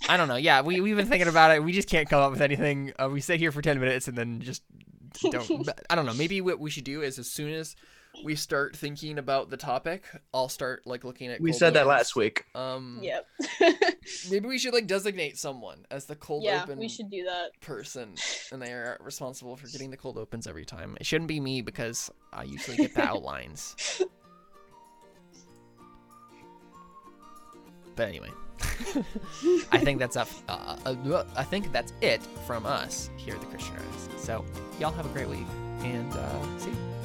[0.07, 0.37] I don't know.
[0.37, 1.63] Yeah, we we've been thinking about it.
[1.63, 2.93] We just can't come up with anything.
[2.97, 4.61] Uh, we sit here for ten minutes and then just
[5.31, 5.67] don't.
[5.89, 6.13] I don't know.
[6.13, 7.75] Maybe what we should do is as soon as
[8.23, 10.03] we start thinking about the topic,
[10.33, 11.41] I'll start like looking at.
[11.41, 12.45] We cold said that last week.
[12.55, 13.27] Um, yep.
[14.31, 17.59] maybe we should like designate someone as the cold yeah, open we should do that.
[17.61, 18.15] person,
[18.51, 20.97] and they are responsible for getting the cold opens every time.
[20.99, 23.75] It shouldn't be me because I usually get the outlines.
[27.95, 28.29] But anyway,
[29.71, 30.29] I think that's up.
[30.47, 34.25] Uh, uh, I think that's it from us here at the Christian Artists.
[34.25, 34.45] So
[34.79, 35.45] y'all have a great week,
[35.83, 36.69] and uh, see.
[36.69, 36.98] you.